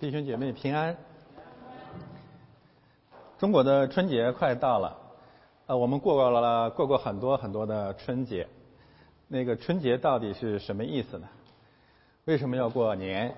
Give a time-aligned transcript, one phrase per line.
[0.00, 0.96] 弟兄姐妹平安。
[3.38, 4.96] 中国的春节快到了，
[5.66, 8.48] 呃，我们过过了过过很多很多的春节。
[9.28, 11.28] 那个春节到底是什么意思呢？
[12.24, 13.36] 为什么要过年？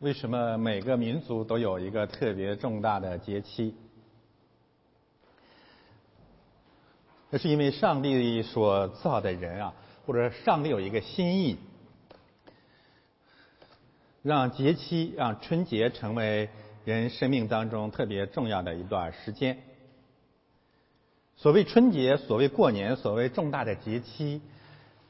[0.00, 3.74] 为什么每个民族都有一个特别重大的节期？
[7.30, 9.72] 那是因为上帝所造的人啊，
[10.06, 11.56] 或者上帝有一个心意。
[14.26, 16.48] 让节期，让春节成为
[16.84, 19.56] 人生命当中特别重要的一段时间。
[21.36, 24.42] 所谓春节，所谓过年，所谓重大的节期，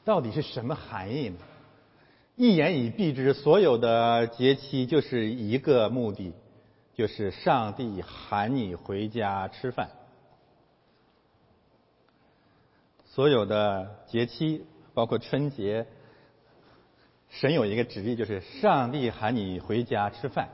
[0.04, 1.38] 到底是什么含义呢？
[2.34, 6.34] 一言以蔽之，所有的节期就是一个目的，
[6.94, 9.88] 就是上帝喊你回家吃饭。
[13.06, 15.86] 所有的节期，包括春节。
[17.28, 20.48] 神有一个旨意，就是上帝喊你回家吃饭。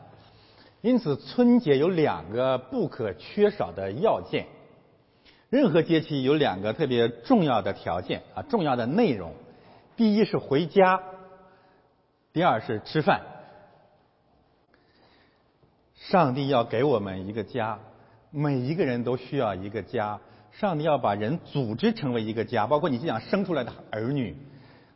[0.81, 4.47] 因此，春节有两个不可缺少的要件。
[5.48, 9.34] 任何节期有两个特别重要的条件啊，重要的内容。
[9.97, 11.00] 第一是回家，
[12.33, 13.20] 第二是吃饭。
[15.95, 17.78] 上帝要给我们一个家，
[18.31, 20.19] 每一个人都需要一个家。
[20.50, 24.37] 上帝要把人组织成为一个家，包括你这样生出来的儿女。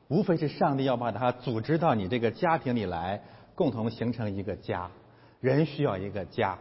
[0.09, 3.23] 无非是上帝要把他组织到你这个家庭里来，
[3.55, 4.91] 共同形成一个家。
[5.41, 6.59] 人需要一个家，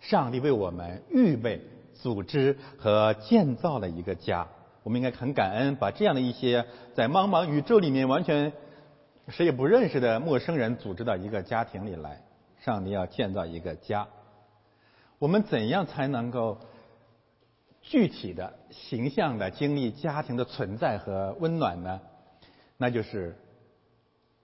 [0.00, 1.60] 上帝为我们预备、
[1.94, 4.46] 组织和建造了一个家。
[4.82, 8.52] 我们应该很感恩，把这样的一些在茫茫宇宙里面完全
[9.28, 12.22] 谁也不认识的陌生人组织到一个家庭里来。
[12.60, 14.06] 上帝要建造一个家，
[15.18, 16.58] 我们怎样才能够
[17.80, 22.00] 具体的、形象的经历家庭的存在和温暖呢？
[22.82, 23.36] 那就是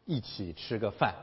[0.05, 1.15] 一起吃个饭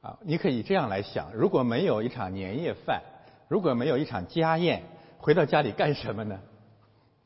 [0.00, 0.18] 啊！
[0.22, 3.02] 你可以这样来想：如果没有一场年夜饭，
[3.46, 4.84] 如果没有一场家宴，
[5.18, 6.40] 回到家里干什么呢？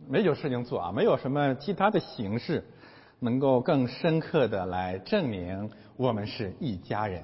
[0.09, 0.91] 没有事情做啊！
[0.91, 2.65] 没有什么其他的形式
[3.21, 7.23] 能够更深刻的来证明我们是一家人。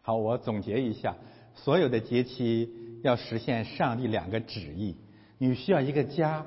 [0.00, 1.14] 好，我总结一下：
[1.54, 4.96] 所有的节期要实现上帝两个旨意，
[5.38, 6.44] 你需要一个家。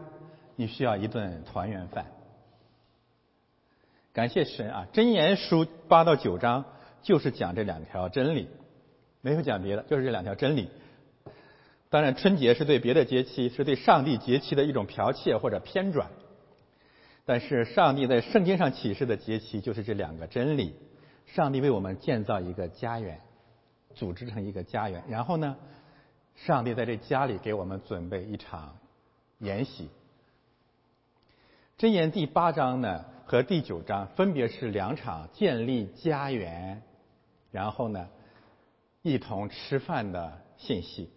[0.55, 2.05] 你需要一顿团圆饭。
[4.13, 4.87] 感谢神啊！
[4.93, 6.63] 箴言书八到九章
[7.01, 8.47] 就是讲这两条真理，
[9.21, 10.69] 没有讲别的，就是这两条真理。
[11.89, 16.09] 当然，春节是对别的节期，是对上帝节期的一种剽窃或者偏转。
[17.25, 20.75] 但是，上帝在圣经上启示的节期就是这两个真理。
[21.25, 23.19] 上帝为我们建造一个家园，
[23.95, 25.57] 组织成一个家园，然后呢，
[26.35, 28.77] 上帝在这家里给我们准备一场
[29.39, 29.89] 筵席。
[31.77, 36.81] 箴言第八章呢和第九章分别是两场建立家园，
[37.51, 38.07] 然后呢
[39.01, 41.09] 一同吃饭的信息。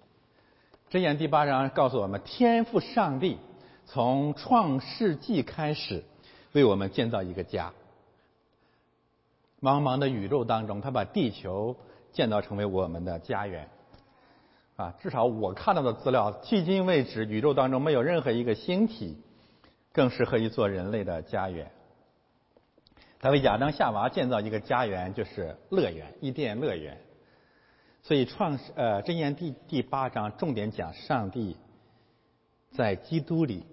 [0.90, 3.38] 箴言第八章告诉我们，天赋上帝
[3.86, 6.02] 从创世纪开始
[6.50, 7.72] 为我们建造一个家。
[9.60, 11.76] 茫茫的宇宙当中，他把地球
[12.10, 13.68] 建造成为我们的家园。
[14.74, 19.16] 啊，至少我看到的资料，迄今为止，宇宙当中没有任何一个星体。
[19.98, 21.68] 更适合于做人类的家园。
[23.18, 26.96] 他为亚当夏娃建造一个家园，就是乐园，伊甸乐园。
[28.00, 31.56] 所以创呃箴言第第八章重点讲上帝
[32.70, 33.66] 在基督里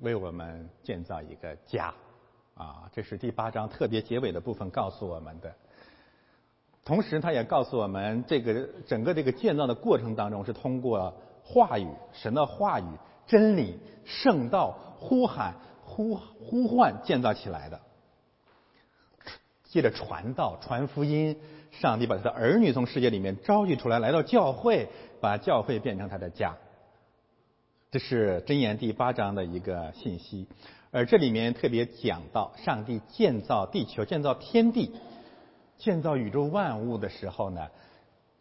[0.00, 1.94] 为我们建造一个家
[2.54, 5.54] 啊，这是第八章特别结尾的部分告诉我们的。
[6.84, 12.84] 同时，他也告诉我们，这个整个这个建造的过程当中是通过话语、神的话语、
[13.26, 14.78] 真理、圣道。
[15.02, 15.54] 呼喊、
[15.84, 17.80] 呼呼唤建造起来的，
[19.64, 21.36] 借着传道、传福音，
[21.72, 24.88] 上帝把他的儿女从世界里面召集出来，来到教会，
[25.20, 26.56] 把教会变成他的家。
[27.90, 30.46] 这是箴言第八章的一个信息，
[30.92, 34.94] 而这里面特别讲到，上帝建造地球、建造天地、
[35.76, 37.68] 建造宇宙万物的时候呢，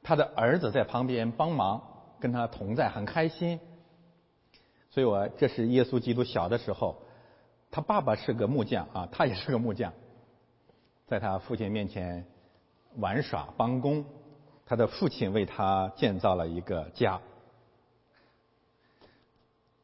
[0.03, 1.81] 他的儿子在旁边帮忙，
[2.19, 3.59] 跟他同在，很开心。
[4.91, 6.97] 所以我这是耶稣基督小的时候，
[7.71, 9.93] 他爸爸是个木匠啊，他也是个木匠，
[11.07, 12.25] 在他父亲面前
[12.97, 14.03] 玩耍帮工，
[14.65, 17.21] 他的父亲为他建造了一个家。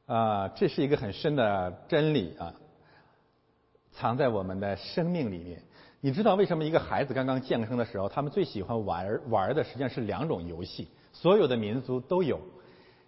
[0.08, 2.54] 啊，这是一个很深的真理啊，
[3.94, 5.62] 藏在我们的生命里面。
[6.02, 12.42] 你知道为什么一个孩子刚刚降生的时候，他们最喜欢玩玩的实际上是两种游戏，所有的民族都有，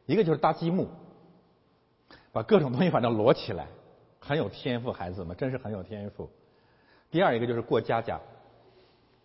[0.05, 0.87] 一个就是搭积木。
[2.31, 3.67] 把各种东西反正摞起来，
[4.19, 6.29] 很有天赋，孩子们真是很有天赋。
[7.09, 8.19] 第二一个就是过家家，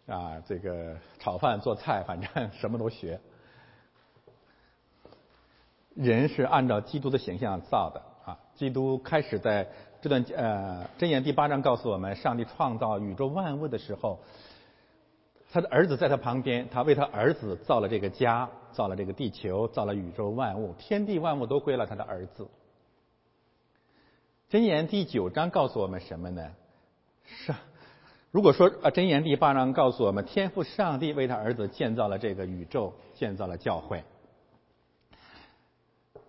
[0.06, 3.20] 啊，这个炒饭做菜，反正什么都学。
[5.94, 9.68] 人是按照基督的形象造的啊，基督开始在
[10.00, 14.18] 这段呃箴言第八章告诉我们，上帝创造宇宙万物的时候，
[15.52, 22.48] 他的儿子在他旁边，他为他儿子造了这个家，造了这个地球，造了宇宙万物，天地万物都归了他的儿子。
[24.54, 26.54] 箴言第九章告诉我们什么呢？
[27.24, 27.56] 上
[28.30, 34.04] 如果说啊，箴言第八章告诉我们，天父上帝为他儿子建造了这个宇宙，建造了教会。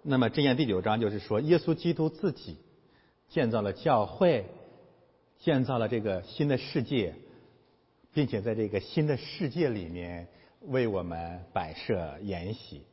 [0.01, 2.57] 那么箴言第九章就是说，耶稣基督自己
[3.30, 4.48] 建造了教会，
[5.38, 7.13] 建造了这个新的世界，
[8.12, 10.27] 并且在这个新的世界里面
[10.62, 12.88] 为我们摆设筵席。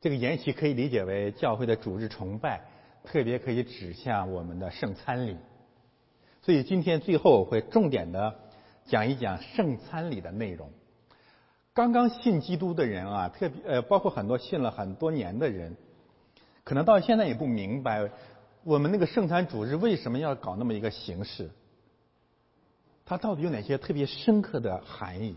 [0.00, 2.64] 这个筵席可以理解为教会的主日崇拜，
[3.06, 5.36] 特别可以指向我们的圣餐礼。
[6.42, 8.34] 所以今天最后我会重点的
[8.84, 10.70] 讲一讲圣餐礼的内容。
[11.72, 15.76] 刚刚信基督的人啊，特别呃，包括很多信了很多年的人，
[16.64, 18.10] 可能到现在也不明白，
[18.64, 21.50] 我们那个圣餐主日为什么要搞那么一个形式？
[23.04, 25.36] 它到底有哪些特别深刻的含义？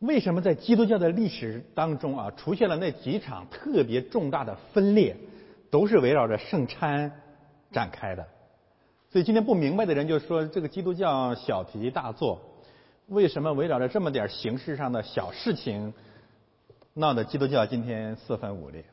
[0.00, 5.16] 为什么在基督教的历史当中啊，出现了那几场特别重大的分裂，
[5.70, 7.22] 都是围绕着圣餐
[7.72, 8.26] 展开的？
[9.10, 12.40] 所以今天不明白的人就说这个基督教小题大做，
[13.06, 15.94] 为什么围绕着这么点形式上的小事情，
[16.92, 18.84] 闹得基督教今天四分五裂？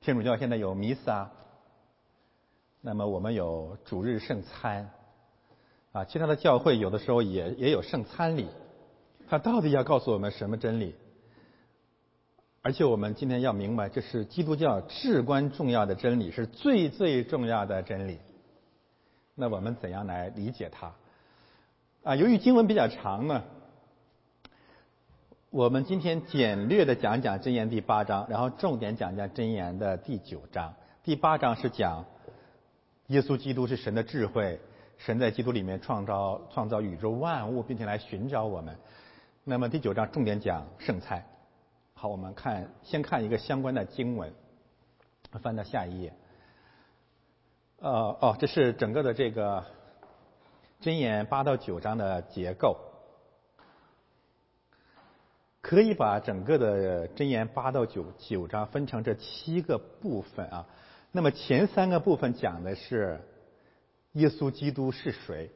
[0.00, 1.30] 天主教现在有弥撒，
[2.80, 4.88] 那么我们有主日圣餐，
[5.92, 8.48] 啊，其他的教会有的时候也也有圣餐礼，
[9.28, 10.94] 它到底要告诉我们什么真理？
[12.68, 18.18] 而且我们今天要明白，这是基督教至关重要的真理，是最最重要的真理。
[19.34, 20.92] 那我们怎样来理解它？
[22.04, 23.42] 啊，由于经文比较长呢，
[25.48, 30.74] 我们今天简略的讲讲箴言第八章，然后重点讲讲箴言的第九章。
[31.02, 32.04] 第八章是讲
[33.06, 34.60] 耶稣基督是神的智慧，
[34.98, 38.76] 神在基督里面创造创造宇宙万物，并且来寻找我们。
[39.42, 41.24] 那么第九章重点讲圣餐。
[42.00, 44.32] 好，我们看，先看一个相关的经文，
[45.42, 46.12] 翻到下一页。
[47.80, 49.66] 呃，哦，这是整个的这个
[50.80, 52.78] 箴言八到九章的结构，
[55.60, 60.66] 可以把整个的箴言八到九九章分成这七个部分啊。
[61.10, 63.20] 那么前三个部分讲的是
[64.12, 65.50] 耶稣基督是谁。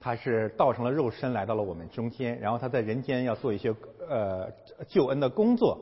[0.00, 3.74] 他是道成了肉身来到了我们中间，然后他在人间要做一些
[4.08, 4.50] 呃
[4.88, 5.78] 救恩的工作，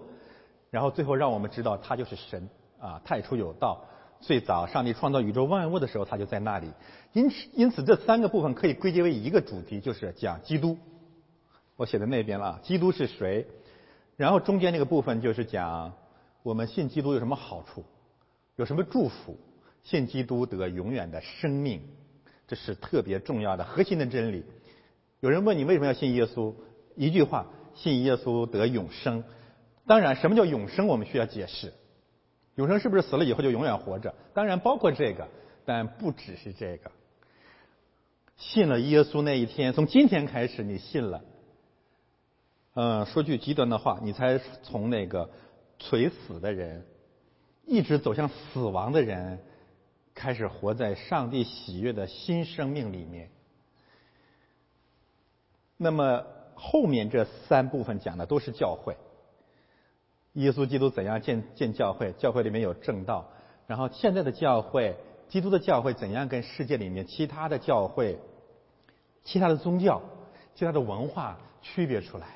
[0.71, 2.49] 然后最后让我们知道他就是神
[2.81, 3.85] 啊，太初有道，
[4.21, 6.69] 最早上帝创造宇宙万物的时候他就在那里。
[7.13, 10.77] 因此，因此这三个部分可以归结为一个主题，就是讲基督。
[11.77, 13.47] 我写在那边了，基督是谁？
[14.17, 15.93] 然后中间那个部分就是讲
[16.43, 17.85] 我们信基督有什么好处，
[18.57, 19.39] 有什么祝福？
[19.85, 21.81] 信基督得永远的生命。
[22.49, 24.43] 这是特别重要的核心的真理。
[25.21, 26.55] 有人问你为什么要信耶稣？
[26.97, 29.23] 一句话：信耶稣得永生。
[29.87, 30.87] 当然，什么叫永生？
[30.87, 31.73] 我们需要解释。
[32.57, 34.15] 永生是不是死了以后就永远活着？
[34.35, 35.29] 当然包括这个，
[35.65, 36.91] 但不只是这个。
[38.37, 41.23] 信了耶稣那一天，从今天开始你信了。
[42.75, 45.31] 嗯，说句极端的话，你才从那个
[45.79, 46.87] 垂死的人，
[47.67, 49.41] 一直走向死亡的人。
[50.19, 53.31] 开始活在上帝喜悦的新生命里面。
[55.77, 56.25] 那么
[56.57, 58.97] 后面这三部分讲的都是教会，
[60.33, 62.13] 耶稣基督怎样建建教会？
[62.15, 63.31] 教会里面有正道。
[63.69, 64.97] 然后现在的教会，
[65.29, 68.19] 基督的教会怎样跟世界里面其他的教会、
[69.23, 70.03] 其他的宗教、
[70.57, 72.27] 其他的文化区别出来？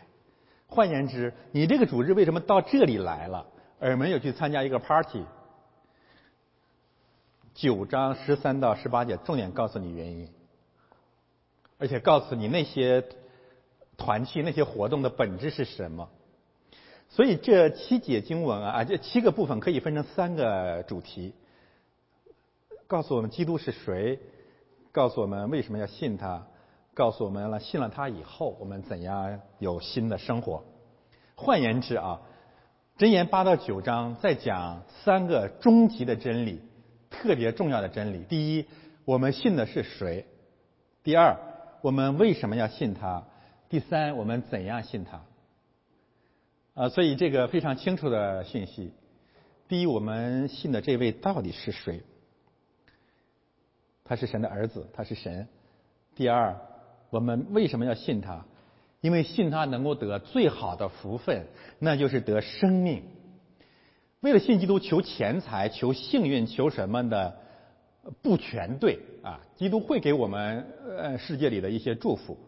[0.68, 3.44] 换言之，你这个主日为什么到这里来了，
[3.80, 5.24] 而没有去参加一个 party？
[7.54, 10.28] 九章十三到十八节，重点告诉你原因，
[11.78, 13.04] 而且告诉你那些
[13.98, 16.08] 团契、那些活动的本质是什么。
[17.10, 21.34] 所以这七节经文啊，这七个部分可以分成三个主题：
[22.86, 24.18] 告诉我们基督是谁，
[24.90, 26.46] 告诉我们为什么要信他，
[26.94, 30.64] 告诉我们了信了他以后我们怎样有新的生活。
[31.34, 32.22] 换言之啊，
[32.96, 36.62] 箴言八到九章在讲三个终极的真理。
[37.12, 38.66] 特别重要的真理：第一，
[39.04, 40.24] 我们信的是谁；
[41.04, 41.36] 第二，
[41.82, 43.24] 我们为什么要信他；
[43.68, 45.22] 第三，我们怎样信他。
[46.74, 48.92] 啊，所以这个非常清楚的信息：
[49.68, 52.02] 第一，我们信的这位到底是谁？
[54.04, 55.46] 他是神的儿子，他是神，
[56.16, 56.56] 第二，
[57.10, 58.44] 我们为什么要信他？
[59.00, 61.46] 因为信他能够得最好的福分，
[61.78, 63.02] 那就是得生命。
[64.22, 67.36] 为了信基督，求钱财、求幸运、求什么的，
[68.22, 69.40] 不全对啊！
[69.56, 70.64] 基督会给我们
[70.96, 72.38] 呃世界里的一些祝福，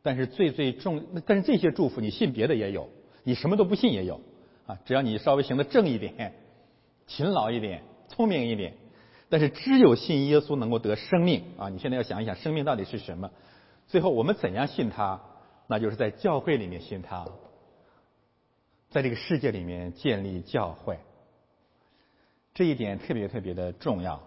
[0.00, 2.88] 但是最最重，但是这些祝福你信别的也有，
[3.24, 4.20] 你什么都不信也有
[4.66, 4.78] 啊！
[4.84, 6.34] 只要你稍微行的正一点、
[7.08, 8.74] 勤劳一点、聪明一点，
[9.28, 11.68] 但是只有信耶稣能够得生命啊！
[11.68, 13.28] 你现在要想一想，生命到底是什么？
[13.88, 15.20] 最后我们怎样信他？
[15.66, 17.26] 那就是在教会里面信他，
[18.88, 20.98] 在这个世界里面建立教会，
[22.58, 24.20] 这一点特别特别的重要。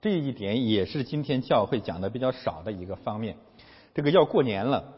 [0.00, 3.36] 这一点也是今天教会讲的比较少的一个方面。
[3.92, 4.94] 这个要过年了，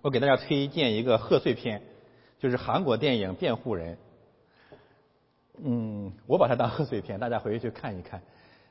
[0.00, 1.82] 我给大家推荐一个贺岁片，
[2.38, 3.96] 就是韩国电影《辩护人》。
[5.62, 8.22] 嗯，我把它当贺岁片，大家回去看一看。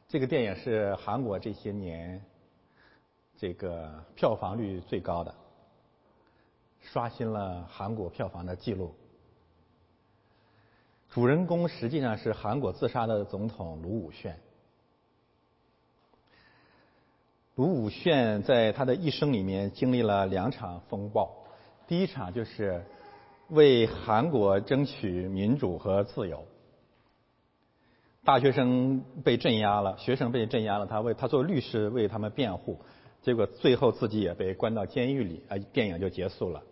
[0.08, 2.20] 这个电影是韩国这些年
[3.38, 5.32] 这个票房率最高的。
[6.82, 8.96] 刷新了韩国票房的记录。
[11.14, 14.34] 主人公实际上是韩国自杀的总统卢武铉。
[17.54, 21.30] 卢武铉在他的一生里面经历了两场风暴，
[21.86, 22.84] 第一场就是
[23.50, 26.44] 为韩国争取民主和自由。
[28.24, 32.80] 大学生被镇压了，学生被镇压了，他为他做律师为他们辩护，
[33.22, 36.64] 结果最后自己也被关到监狱里，啊，电影就结束了。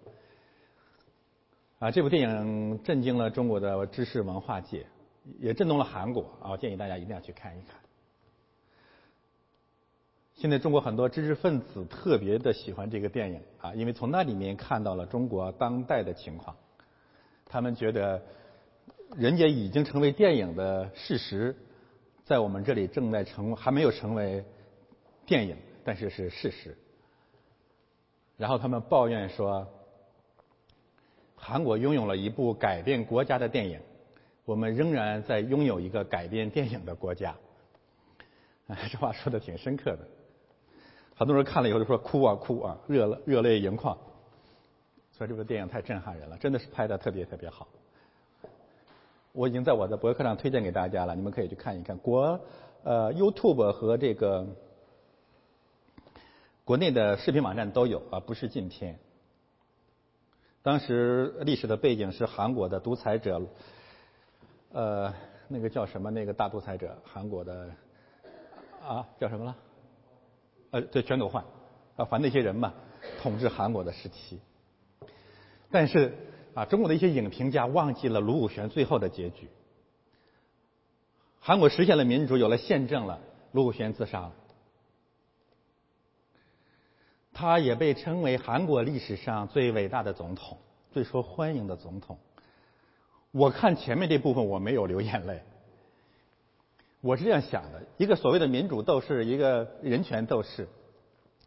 [1.82, 4.86] 啊，这部电影震惊了中国的知识文化界，
[5.40, 6.52] 也震动了韩国啊！
[6.52, 7.76] 我建议大家一定要去看一看。
[10.36, 16.56] 现在中国很多知识分子特别的喜欢这个电影啊，因为从那里面看到了中国当代的情况。
[17.46, 18.22] 他们觉得，
[19.16, 21.56] 人家已经成为电影的事实，
[22.24, 24.46] 在我们这里正在成，还没有成为
[25.26, 26.78] 电影，但是是事实。
[28.38, 29.68] 然后他们抱怨说。
[31.44, 33.80] 韩国拥有了一部改变国家的电影，
[34.46, 37.36] 我们仍然在拥有一个改变电影的国家。
[38.68, 40.08] 哎， 这话说的挺深刻的，
[41.16, 43.98] 很多人看了以后就说哭啊哭啊，热了热泪盈眶。
[45.12, 47.68] 所以这部电影太震撼人了，真的是拍的特别特别好。
[49.32, 51.98] 我已经在我的博客上推荐给大家了，你们可以去看一看。
[51.98, 52.40] 国
[52.84, 54.46] 呃 YouTube 和这个
[56.64, 59.00] 国内的视频网站都有啊，不是禁片。
[60.64, 63.42] 当时历史的背景是韩国的独裁者，
[64.72, 65.12] 呃，
[65.48, 66.12] 那个叫什么？
[66.12, 67.72] 那个大独裁者，韩国的
[68.86, 69.56] 啊，叫什么了？
[70.70, 71.44] 呃，对，全斗焕
[71.96, 72.74] 啊，反那些人嘛，
[73.22, 74.40] 统治韩国的时期。
[75.72, 76.14] 但是
[76.54, 79.50] 啊，中国的一些影评家忘记了卢武铉最后的结局。
[81.40, 83.20] 韩国实现了民主，有了宪政了，
[83.52, 84.34] 卢武铉自杀了。
[87.42, 90.60] 他也被称为韩国历史上最伟大的总统、
[90.92, 92.20] 最受欢迎的总统。
[93.32, 95.42] 我看前面这部分我没有流眼泪，
[97.02, 100.68] 我是这样想的：一个所谓的民主斗士，一个人权斗士，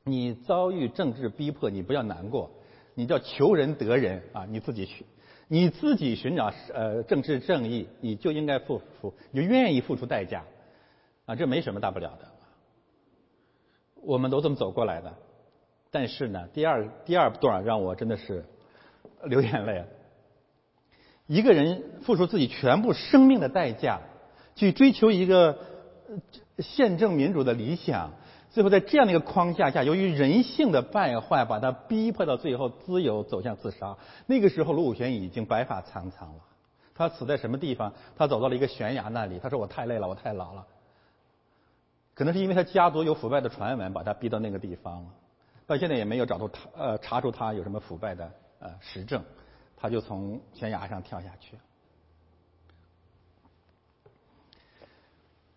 [0.02, 2.50] 你遭遇政治逼迫，你不要难过，
[2.94, 5.06] 你叫求人得人啊，你自己去，
[5.46, 10.42] 你自己寻找呃政治正义，你就应该付出，你就愿意付出代价
[11.26, 12.26] 啊，这没什么大不了的，
[14.02, 15.14] 我们都这么走过来的。
[15.94, 18.44] 但是呢，第二第二段让我真的是
[19.22, 19.84] 流眼泪。
[21.28, 24.00] 一个人付出自己全部生命的代价，
[24.56, 25.56] 去追求一个
[26.58, 28.10] 宪政民主的理想，
[28.50, 33.96] 最后在这样的一个框架下，由于人性的败坏，把他逼迫到最后自由走向自杀。
[34.26, 36.40] 那个时候，卢武铉已经白发苍苍了。
[36.92, 37.92] 他死在什么地方？
[38.16, 39.38] 他走到了一个悬崖那里。
[39.38, 40.66] 他说：“我太累了，我太老了。”
[42.14, 45.08] 可能是因为他家族有腐败的传闻，把他逼到那个地方了。
[45.66, 49.22] 到现在也没有找到他，呃，查出他有什么腐败的呃实证，
[49.76, 51.56] 他就从悬崖上跳下去。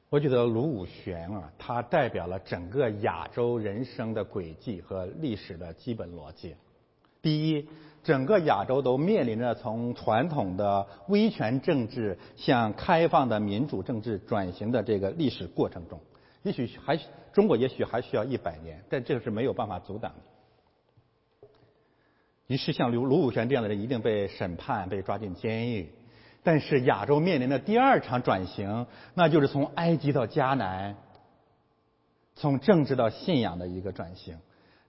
[0.10, 6.56] 我觉得卢武铉啊，他代表了整个亚洲人生的轨迹和历史的基本逻辑。
[7.22, 7.68] 第一，
[8.06, 16.00] 整个亚洲都面临着从传统的威权政治向开放的民主政治转型的这个历史过程中。
[16.48, 16.98] 也许还
[17.34, 21.48] 中国也许还需要一百年，但这个是没有办法阻挡的。
[22.48, 25.92] 于是像卢卢武铉这样的人一定被审判、被抓进监狱。
[26.44, 30.96] 但是亚洲面临的第二场转型，那就是从埃及到迦南，
[32.36, 34.38] 从政治到信仰的一个转型。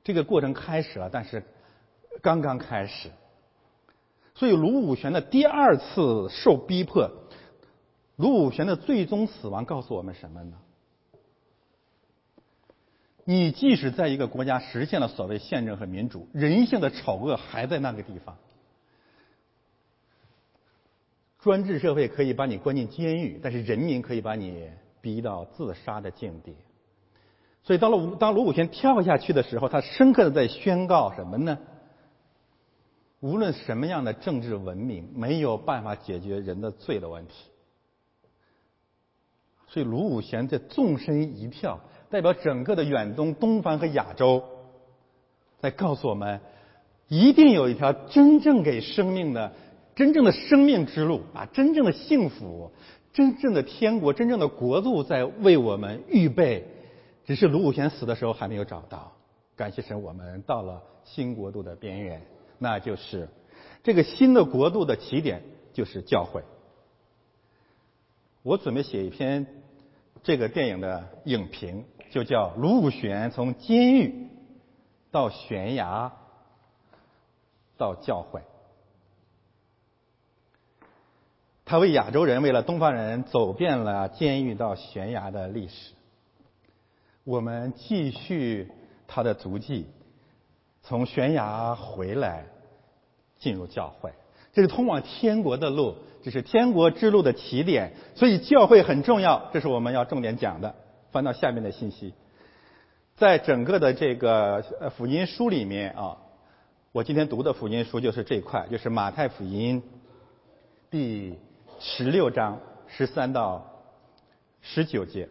[0.05, 1.43] 这个过程开始了，但是
[2.23, 3.11] 刚刚开始。
[4.37, 7.11] 所以卢武铉的第二次受逼迫，
[8.15, 10.57] 卢武铉的最终死亡告诉我们什么呢？
[13.31, 18.39] 你即使在一个国家实现了所谓宪政和民主，人性的丑恶还在那个地方。
[21.39, 24.71] 专制社会可以把你关进监狱，但是人民可以把你
[25.03, 26.57] 逼到自杀的境地。
[27.65, 31.59] 所以，到了当卢武铉跳下去的时候，他深刻的在宣告什么呢？
[33.21, 37.35] 无论什么样的政治文明，没有办法解决人的罪的问题。
[39.67, 41.79] 所以，卢武铉这纵身一跳，
[42.11, 44.43] 代表整个的远东、东方和亚洲，
[45.61, 46.41] 在告诉我们，
[47.09, 49.53] 一定有一条真正给生命的、
[49.95, 52.73] 真正的生命之路啊，真正的幸福、
[53.13, 56.67] 真正的天国、真正的国度在为我们预备。
[57.27, 59.13] 只是卢武铉死的时候还没有找到。
[59.55, 62.23] 感谢神，我们到了新国度的边缘，
[62.59, 63.29] 那就是
[63.83, 65.43] 这个新的国度的起点，
[65.75, 66.43] 就是教会。
[68.43, 69.47] 我准备写一篇
[70.23, 74.29] 这个电影的影评，就叫《卢武铨从监狱
[75.11, 76.13] 到悬崖
[77.77, 78.41] 到教会》。
[81.65, 85.93] 他为亚洲人，为了东方人，走遍了监狱到悬崖的历史。
[87.25, 88.73] 我们继续
[89.07, 89.87] 他的足迹，
[90.83, 92.47] 从悬崖回来，
[93.39, 94.11] 进入教会。
[94.55, 97.93] 这是通往天国的路，这是天国之路的起点。
[98.15, 100.75] 所以教会很重要，这是我们要重点讲的。
[101.11, 102.13] 翻到下面的信息，
[103.17, 104.63] 在整个的这个
[104.97, 106.19] 福音书里面啊，
[106.93, 109.83] 我今天读的福音书就是这一块，就是马太福音
[110.91, 111.39] 第
[111.81, 113.83] 十六章十三到
[114.61, 115.29] 十九节。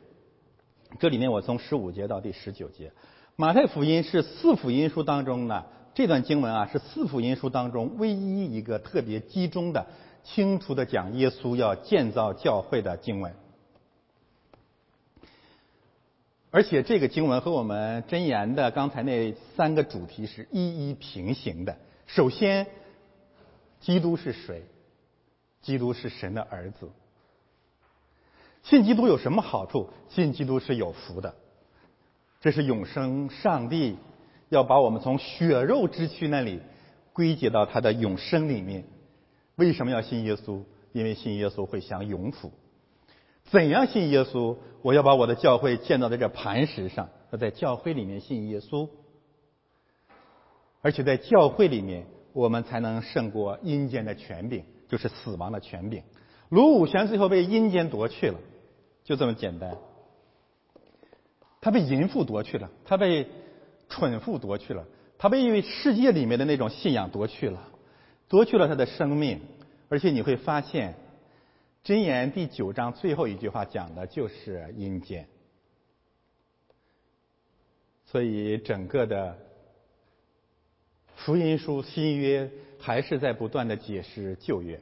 [0.99, 2.91] 这里面我从十五节到第十九节，
[3.35, 9.85] 马太福音是四福音书当中呢，这段经文啊是四福音书当中唯一一个特别集中的、
[10.23, 13.33] 清楚的讲耶稣要建造教会的经文。
[16.49, 21.77] 而且这个经文和我们箴言的刚才那三个主题是一一平行的。
[22.05, 22.67] 首先，
[23.81, 24.63] 基督是谁？
[25.61, 26.89] 基督是神的儿子。
[28.63, 29.89] 信基督有什么好处？
[30.09, 31.35] 信基督是有福的，
[32.39, 33.29] 这是永生。
[33.29, 33.97] 上帝
[34.49, 36.61] 要把我们从血肉之躯那里
[37.11, 38.85] 归结到他的永生里面。
[39.55, 40.63] 为什么要信耶稣？
[40.93, 42.51] 因为信耶稣会享永福。
[43.47, 44.57] 怎样信耶稣？
[44.81, 48.87] 我要把我的教会建造在这磐石上，要在教会里面信耶稣，
[50.81, 56.03] 而且在教会里面，我们才能胜过阴间的权柄，就是死亡的权柄。
[56.49, 58.39] 卢武铉最后被阴间夺去了。
[59.03, 59.77] 就这么简单，
[61.61, 63.25] 他被淫妇夺去了，他被
[63.87, 64.85] 蠢妇夺去了，
[65.17, 67.69] 他被因为世界里面的那种信仰夺去了，
[68.27, 69.39] 夺去了他的生命。
[69.89, 70.91] 而且你会发现，
[71.87, 75.25] 《箴言》第九章最后一句话讲的就是阴间。
[78.07, 79.37] 所以整个的
[81.15, 84.81] 福音书新约还是在不断的解释旧约，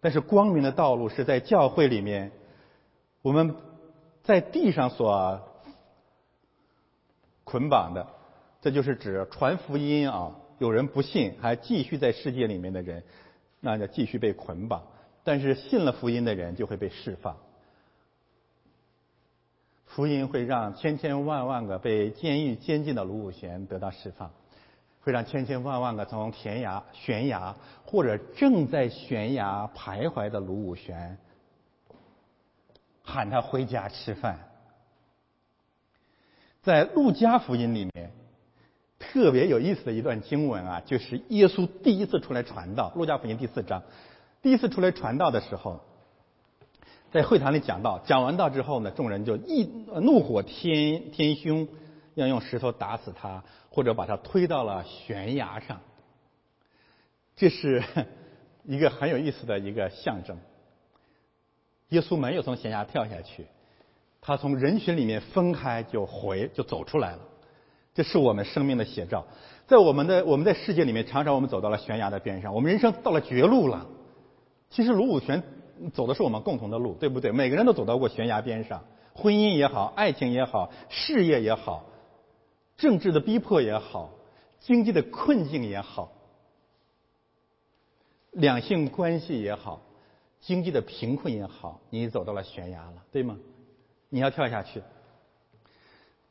[0.00, 2.30] 但是光明的道路是在教会里面。
[3.22, 3.56] 我们
[4.22, 5.40] 在地上所
[7.42, 8.06] 捆绑的，
[8.60, 10.36] 这就是指传福音啊。
[10.60, 13.02] 有人不信，还继续在世界里面的人，
[13.58, 14.86] 那就继续被捆绑。
[15.24, 17.36] 但是信了福音的人就会被释放。
[19.86, 24.30] 福音会让千千万万个被监狱监禁的卢武铨得到释放，
[25.00, 31.16] 会让千千万万个从悬崖悬崖或者正在悬崖徘徊的卢武铨。
[33.02, 34.38] 喊他回家吃饭。
[36.62, 38.12] 在路加福音里面，
[38.98, 42.92] 特别有意思的一段经文啊，就是耶稣第一次出来传道。
[42.94, 43.82] 路加福音第四章，
[44.42, 45.80] 第一次出来传道的时候，
[47.12, 49.64] 在会堂里讲道，讲完道之后呢，众人就一
[50.02, 51.68] 怒火天天凶，
[52.14, 55.80] 要用石头打死他，或者把他推到了悬崖上。
[57.36, 57.82] 这是
[58.64, 60.38] 一个很有意思的一个象征。
[61.90, 63.46] 耶稣没有从悬崖跳下去，
[64.22, 67.18] 他从人群里面分开就回就走出来了。
[67.92, 69.26] 这是我们生命的写照。
[69.66, 73.86] 在我们的我们在世界里面，常常我们走到了悬崖的边上，我们人生到了绝路了。
[74.70, 75.42] 其实卢武铉
[75.92, 77.32] 走的是我们共同的路，对不对？
[77.32, 81.84] 每个人都走到过悬崖边上，婚姻也好，爱情也好，事业也好，
[82.76, 84.10] 政治的逼迫也好，
[84.60, 86.12] 经济的困境也好，
[88.30, 89.82] 两性关系也好。
[90.40, 93.36] 经济的贫困也好，你走到了悬崖了，对吗？
[94.08, 94.82] 你要跳下去。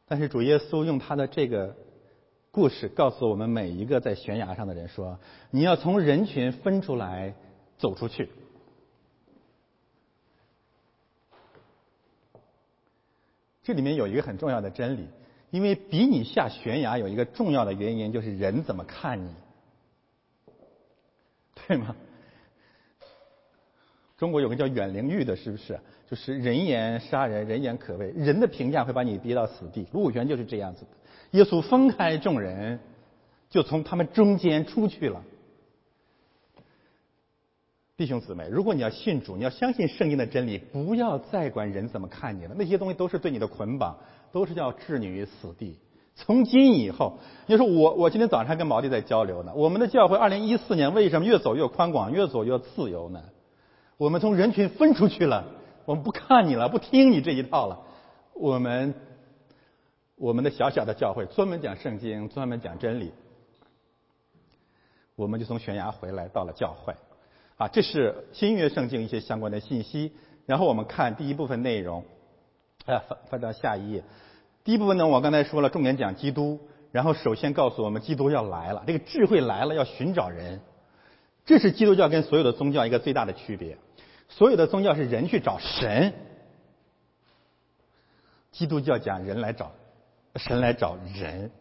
[0.08, 1.75] 但是主耶稣用他的这个
[2.49, 5.19] 故事告诉我们每一个在悬崖上的人说：
[5.52, 7.36] 你要从人群分出来
[7.79, 8.29] 走出去。
[13.63, 15.07] 这里面有一个很重要的真理：
[15.49, 19.33] 因为比你下悬崖有一个重要的原因，就是人怎么看你，
[21.55, 21.95] 对吗？
[24.17, 25.79] 中国有个叫阮玲玉的，是不是？
[26.09, 29.87] 就是人言杀人，人言可畏，人的评价会把你逼到死地。
[29.93, 31.37] 卢武铨就是这样子的。
[31.37, 32.79] 耶稣分开众人，
[33.49, 35.23] 就从他们中间出去了。
[37.99, 43.97] 弟兄姊妹，如果你要信主，你要相信圣经的真理，不要再管人怎么看你了，那些东西都是对你的捆绑，
[44.31, 45.77] 都是要置你于死地。
[46.15, 53.21] 从今以后，你说我我今天早上还跟毛弟在交流呢，我们的教会二零一四年为什么越走越宽广，越走越自由呢？
[53.97, 55.43] 我们从人群分出去了，
[55.83, 57.81] 我们不看你了，不听你这一套了。
[58.33, 58.93] 我们
[60.15, 63.12] 我们的小小的教会专门讲圣经，专门讲真理。
[65.17, 66.93] 我们就从悬崖回来，到了教会。
[67.59, 70.13] 啊，这是新约圣经一些相关的信息。
[70.45, 72.05] 然后我们看第一部分内容，
[72.85, 74.01] 啊，翻翻到下一页。
[74.63, 76.57] 第一部分呢，我刚才说了，重点讲基督。
[76.93, 80.61] 然后首先告诉我们，基督要来了，这个智慧来了，要寻找人。
[81.45, 83.77] 这是基督教跟所有的宗教一个最大的区别。
[84.29, 86.13] 所有的宗教是人去找神，
[88.53, 89.73] 基督教讲人来找
[90.37, 91.51] 神来找人，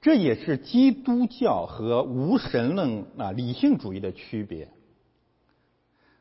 [0.00, 4.68] 这也是基督教和无神论啊理性主义的区别，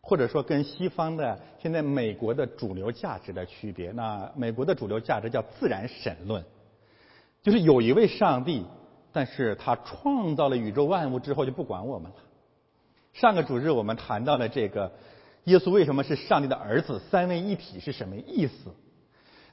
[0.02, 3.92] 或者说跟西方的现在美国的主流价值的区别。
[3.92, 6.44] 那美国的主流价值叫自然神论，
[7.42, 8.66] 就是有一位上帝，
[9.14, 12.18] 但是他创造了宇宙万物之后就不管我们了。
[13.14, 14.92] 上个主日我们谈到了这个，
[15.46, 17.00] 耶稣为什么是上帝的儿子？
[17.10, 18.76] 三位一体是什么意思？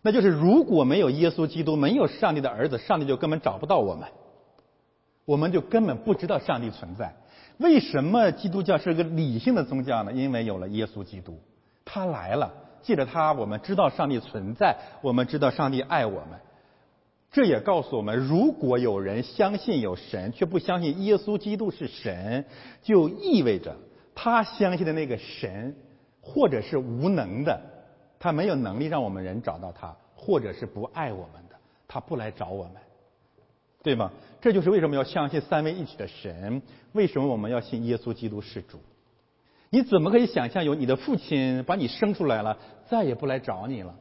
[0.06, 4.06] 那就是如果没有耶稣基督，没有上帝的儿子，上帝就根本找不到我们，
[5.24, 7.12] 我们就根本不知道上帝存在。
[7.58, 10.12] 为什么基督教是个理性的宗教呢？
[10.12, 11.40] 因为有了耶稣基督，
[11.84, 16.38] 他来了，借着他，我们知道上帝存在，我们知道上帝爱我们。
[17.32, 22.44] 这也告诉我们，如果有人相信有神，却不相信耶稣基督是神，
[22.80, 23.74] 就意味着
[24.14, 25.74] 他相信的那个神，
[26.20, 27.60] 或者是无能的，
[28.18, 32.74] 他没有能力让我们人找到他，或者是不爱我们的，他不来找我们，
[33.82, 34.10] 对吗？
[34.40, 38.78] 这就是为什么要相信三位一体的神，为什么我们要信耶稣基督是主？
[39.70, 43.94] 你怎么可以想象有你的父亲把你生出来了，再也不来找你了？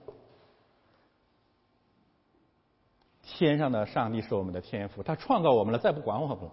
[3.23, 6.51] 天上的上帝是我们的天赋，他创造我们了，再不管我们了，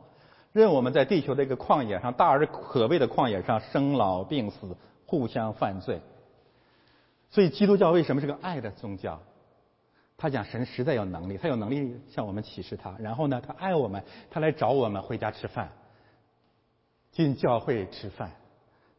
[0.53, 6.01] 任我们在地球这个旷野上大而可畏的旷野上生老病死，互相犯罪。
[7.33, 9.21] 所以基督教为什么是个爱的宗教？
[10.16, 15.73] 他讲神实在有能力，他有能力向我们启示他，然后呢，他爱我们，他来找我们回家吃饭，
[17.11, 18.31] 进教会吃饭，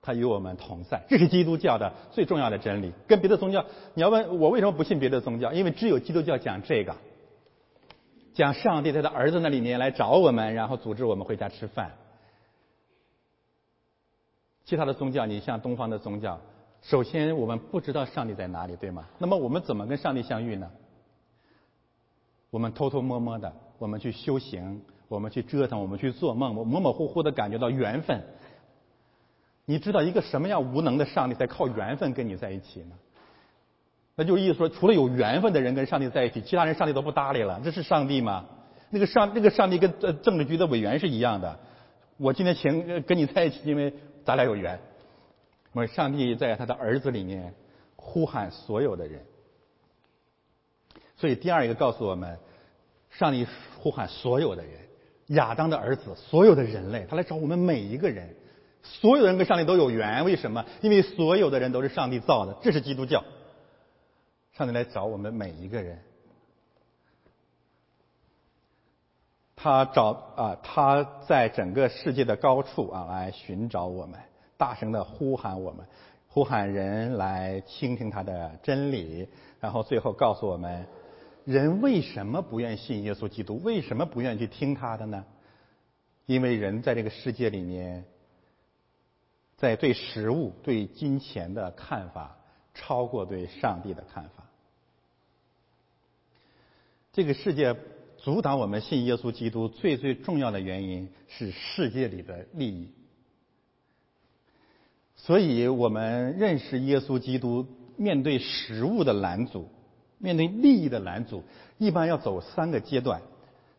[0.01, 2.91] 他与我们同在，这是基督教的最重要的真理。
[3.07, 5.53] 跟别的宗教，你要问我为什么不信别的宗教？
[5.53, 6.93] 因为只有基督教讲这个。
[8.33, 11.91] 讲上帝在他儿子那里面来找我们，然后组织我们回家吃饭。
[14.65, 16.41] 其他的宗教，你像东方的宗教，
[16.83, 19.05] 首先我们不知道上帝在哪里，对吗？
[19.17, 20.69] 那么我们怎么跟上帝相遇呢？
[22.49, 28.21] 我们偷偷摸摸的，我们去修行，我们去折腾，我们去做梦，我模模糊糊的感觉到缘分。
[29.65, 32.95] 你知道一个什么样无能的上帝在靠缘分跟你在一起呢？
[34.15, 37.61] 那就意思说，除了有缘分的人跟上帝在一起，其他人上帝都不搭理了。
[37.63, 38.45] 这是上帝吗？
[38.89, 41.57] 那个上那个上帝跟政治局的委员是一样的。
[42.17, 43.91] 我今天请跟你在一起，因为
[44.25, 44.77] 咱俩有缘。
[45.73, 47.53] 我们上帝在他的儿子里面
[47.95, 49.25] 呼喊所有的人。
[51.17, 52.39] 所以第二一个告诉我们，
[53.09, 53.45] 上帝
[53.79, 54.79] 呼喊所有的人，
[55.27, 58.35] 亚当的儿子，所有的人类，他来找我们每一个人。
[58.83, 60.65] 所有人跟上帝都有缘，为什么？
[60.81, 63.23] 因为所有的人都是上帝造的，这是基督教。
[64.51, 65.99] 上帝来找我们每一个人，
[69.55, 74.19] 他找啊，他在整个世界的高处啊来寻找我们，
[74.57, 75.85] 大声的呼喊我们，
[76.27, 79.27] 呼喊人来倾听他的真理，
[79.59, 80.85] 然后最后告诉我们，
[81.45, 83.61] 人为什么不愿信耶稣基督？
[83.63, 85.25] 为什么不愿去听他的呢？
[86.25, 88.05] 因为人在这个世界里面，
[89.57, 92.37] 在对食物、对金钱的看法。
[92.75, 94.43] 超过对上帝的看法。
[97.11, 97.75] 这个世界
[98.17, 102.91] 阻挡我们信耶稣基督最最重要的原因是世界里的利益。
[105.25, 109.69] 所以我们认识耶稣基督，面对食物的拦阻，
[110.17, 111.45] 面对利益的拦阻，
[111.77, 113.21] 一般要走三个阶段。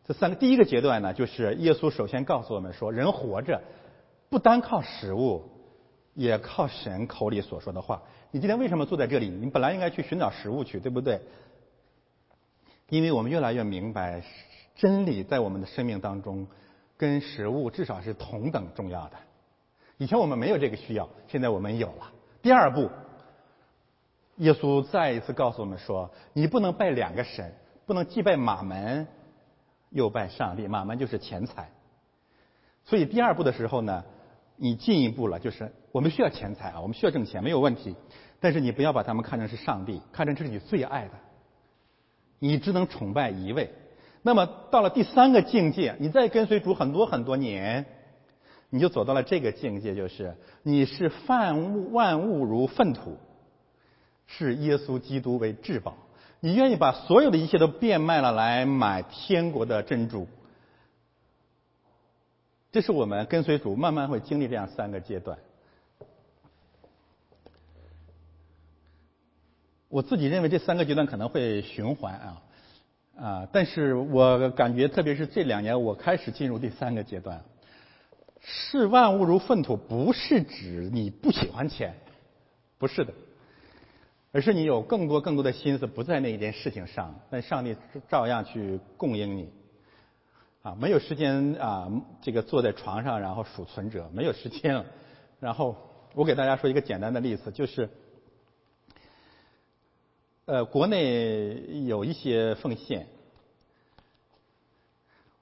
[0.07, 3.61] 这三个第一个阶段呢，就是耶稣首先告诉我们说，人活着
[4.27, 5.43] 不单靠食物，
[6.15, 8.01] 也靠神口里所说的话。
[8.31, 9.29] 你今天为什么坐在这里？
[9.29, 11.21] 你本来应该去寻找食物去，对不对？
[12.89, 14.23] 因为我们越来越明白
[14.75, 16.47] 真理在我们的生命当中
[16.97, 19.17] 跟食物至少是同等重要的。
[19.97, 22.11] 以前我们没有这个需要，现在我们有了。
[22.41, 22.89] 第二步，
[24.37, 27.53] 耶稣再一次告诉我们说：你不能拜两个神，
[27.85, 29.07] 不能既拜马门
[29.91, 30.67] 又拜上帝。
[30.67, 31.69] 马门就是钱财。
[32.83, 34.03] 所以第二步的时候呢，
[34.57, 37.95] 你进一步了，就是我们需要钱财啊，我们需要挣钱，没有问题。
[38.41, 41.13] 但是你不要把他们看成是上帝，看成是你最爱的。
[42.39, 43.73] 你只能崇拜一位。
[44.21, 47.85] 那么到了第三个境界，你再跟随主很多很多年。
[48.69, 53.17] 你就走到了这个境界，就是你是万物万物如粪土，
[54.25, 55.95] 视耶稣基督为至宝。
[56.41, 60.27] 你愿意把所有的一切都变卖了来买天国的珍珠。
[62.71, 65.37] 这是我们跟随主慢慢会经历这样三个阶段。
[69.87, 72.41] 我自己认为这三个阶段可能会循环啊
[73.17, 77.41] 啊，但是我感觉特别是这两年，我开始进入第三个阶段。
[78.47, 81.95] 视万物如粪土，不是指你不喜欢钱，
[82.77, 83.11] 不是的，
[84.31, 87.75] 而是你有更多更多的心思不在那一件事情上，但上帝
[88.07, 89.49] 照样去供应你，
[90.61, 94.85] 啊，没有时间啊，这个坐在床上然后数存折，没有时间了。
[95.39, 95.75] 然后
[96.13, 97.89] 我给大家说一个简单的例子，就是，
[100.45, 103.07] 呃，国内有一些奉献。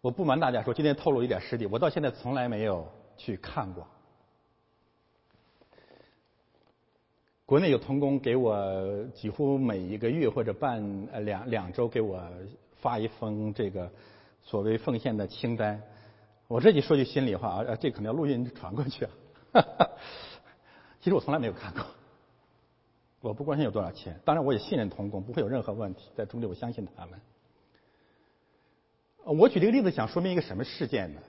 [0.03, 2.85] 我不瞒大家说，今天透露一点实底，我到现在从来没有
[3.15, 3.87] 去看过。
[7.45, 12.21] 国内有童工给我几乎每一个月或者半呃两两周给我
[12.81, 13.89] 发一封这个
[14.41, 15.81] 所谓奉献的清单。
[16.49, 19.11] 我这里说句心里话啊，这可能要录音传过去啊。
[20.99, 21.81] 其实我从来没有看过，
[23.21, 27.17] 我不关心有多少钱，当然我也信任童工，不会有任何问题，在中间我相信他们。
[29.25, 31.21] 我举这个例子想说明一个什么事件呢？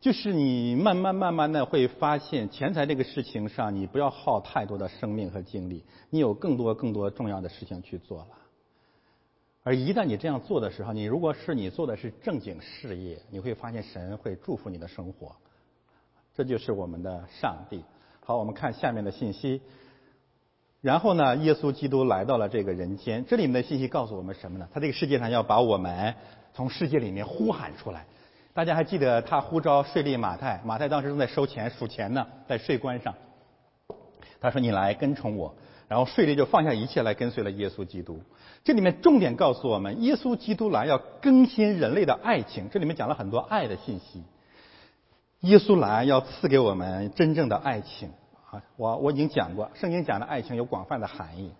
[0.00, 8.28] 就是你慢慢慢慢的会发现，钱财这个事情上，你不要耗太多的生命和精力，你有更多更多重要的事情去做了。
[9.62, 15.36] 而一旦你这样做的时候，你如果是你做的是正经事业，你会发现神会祝福你的生活。
[16.34, 17.84] 这就是我们的上帝。
[18.24, 19.60] 好，我们看下面的信息。
[20.80, 23.22] 然后呢，耶稣基督来到了这个人间。
[23.26, 24.66] 这里面的信息告诉我们什么呢？
[24.72, 26.14] 他这个世界上要把我们。
[26.52, 28.04] 从世界里面呼喊出来，
[28.52, 33.14] 大家还记得他呼召税吏马太，马太当时正在收钱数钱呢，在税关上。
[34.40, 35.54] 他说：“你来跟从我。”
[35.86, 38.20] 然后税吏就放下一切来跟随了耶稣基督。
[38.64, 42.68] 这里面重点告诉我们，耶稣基督来要更新人类的爱情。
[42.70, 44.22] 这里面讲了很多爱的信息。
[45.40, 48.10] 耶稣来要赐给我们真正的爱情
[48.50, 48.62] 啊！
[48.76, 51.52] 我我已经讲过，圣经讲的爱情有广泛的含义。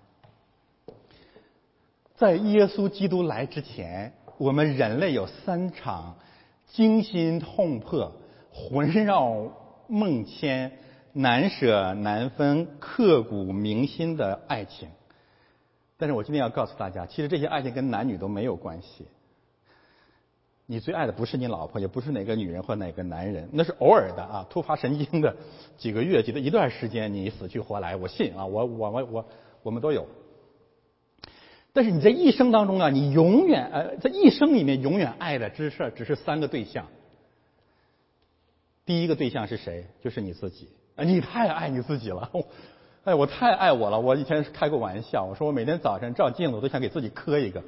[2.16, 4.12] 在耶稣基督来之前。
[4.40, 6.16] 我们人类有三场
[6.68, 8.11] 惊心痛魄、
[8.50, 9.53] 魂绕
[9.87, 10.72] 梦牵、
[11.12, 14.88] 难舍难分、刻骨铭心的爱情。
[15.98, 19.09] 但是我今天要告诉大家，其实这些爱情跟男女都没有关系。
[20.64, 25.37] 你最爱的不是你老婆，也不是哪个女人或哪个男人，那是偶尔的啊，突发神经的
[25.76, 29.26] 几个月、几的一段时间，你死去活来，我信啊，我我我我
[29.64, 30.07] 我们都有。
[31.72, 36.87] 但是你在一生当中啊，你永远呃，在一生里面永远爱的只是只是三个对象。
[38.85, 39.87] 第一个对象是谁？
[40.02, 40.68] 就是你自己。
[40.96, 42.30] 啊，你太爱你自己了，
[43.04, 44.00] 哎，我太爱我了。
[44.00, 47.62] 我以前开过玩笑，我说我每天早晨照镜子，我都想给自己磕一个，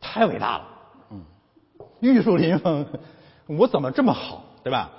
[0.00, 0.68] 太伟大了。
[1.10, 1.24] 嗯，
[2.00, 2.86] 玉树临风，
[3.46, 4.90] 我怎么这么好，对吧？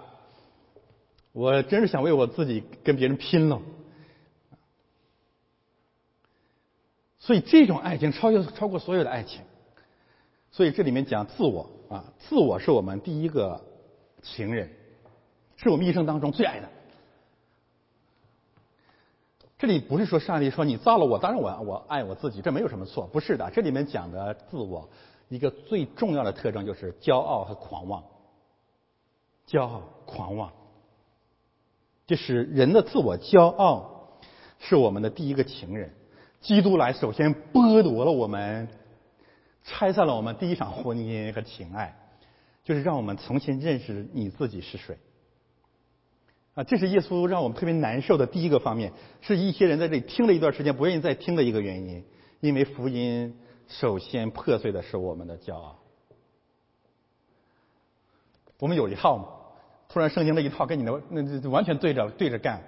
[1.33, 3.61] 我真是想为我自己跟别人拼了。
[7.27, 9.41] 所以这种爱情超越超过所有的爱情，
[10.49, 13.61] 所以这里面讲自我啊，自我是我们第一个
[14.21, 14.71] 情人，
[15.57, 16.69] 是我们一生当中最爱的。
[19.57, 23.51] 这里不是说上帝说你造了我，当然我我爱我自己，这没有什么错，不是的。
[23.51, 24.89] 这里面讲的自我
[25.27, 28.05] 一个最重要的特征就是骄傲和狂妄，
[29.45, 30.53] 骄傲狂妄，
[32.05, 34.17] 就是人的自我骄傲
[34.59, 35.91] 是我们的第一个情人。
[36.47, 38.69] 基督来，首先剥夺了我们，
[39.65, 41.93] 拆散了我们第一场婚姻和情爱，
[42.63, 44.97] 就是让我们重新认识你自己是谁。
[46.53, 52.01] 啊，这是耶稣让我们特别难受的第一个方面，是一些人在这里听了一段时间不愿意再听的一个原因，
[52.39, 55.77] 因为福音首先破碎的是我们的骄傲。
[58.59, 59.27] 我们有一套嘛，
[59.89, 62.63] 突然圣经那一套跟你的那完全对着对着干。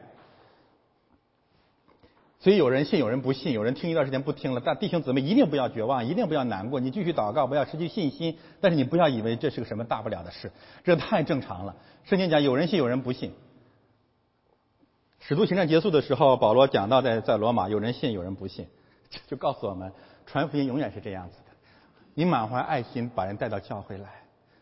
[2.39, 4.61] 所以有人信，有人不信，有人听一段时间不听了。
[4.63, 8.37] 但弟兄姊妹一定不要绝望，一定不要难过，你继续祷告，不要失去信心。
[8.61, 10.49] 但是你不要以为这是个什么大不了的事，
[10.85, 11.75] 这太正常了。
[12.05, 13.33] 圣经讲有人信，有人不信。
[15.19, 18.67] 使徒行传结束的时候，保罗讲到在在罗马，有人信，有人不信，
[19.27, 19.91] 就告诉我们，
[20.25, 21.51] 传福音永远是这样子的。
[22.13, 24.07] 你满怀爱心把人带到教会来，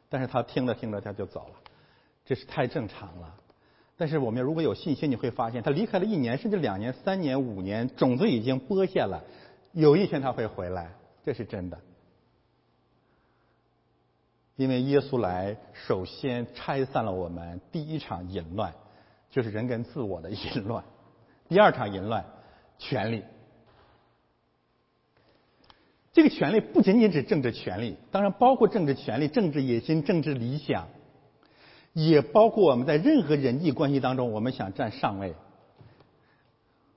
[0.09, 1.53] 但是他听着听着他就走了，
[2.25, 3.35] 这是太正常了。
[3.99, 9.23] 但是我们如果有信心，你会发现他离开了一年，甚至两年、三年、五年，种子已经播下了，
[9.73, 10.91] 有一天他会回来，
[11.25, 11.79] 这是真的。
[14.55, 18.71] 因为耶稣来，首先拆散了我们第一场淫乱，
[19.31, 20.83] 就是人跟自我的淫乱；
[21.49, 22.23] 第二场淫乱，
[22.77, 23.23] 权力。
[26.13, 30.87] 这个权利不仅仅指政治权利，当然包括政治权利、政治野心、政治理想。
[32.05, 35.33] 也包括我们在任何人际关系当中，我们想占上位，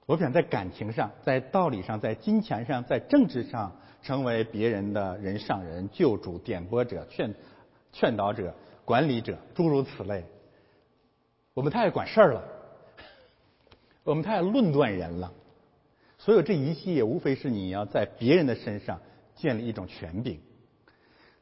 [0.05, 7.35] 我想在感情上、在道理上、在金钱上、在政治上成为别人的人上人、救主、点拨者、劝
[7.91, 10.23] 劝导者、管理者，诸如此类。
[11.55, 12.45] 我们太爱管事儿了，
[14.05, 15.33] 我们太爱论断人了。
[16.19, 19.01] 所有这一系列，无非是你要在别人的身上
[19.35, 20.39] 建立一种权柄。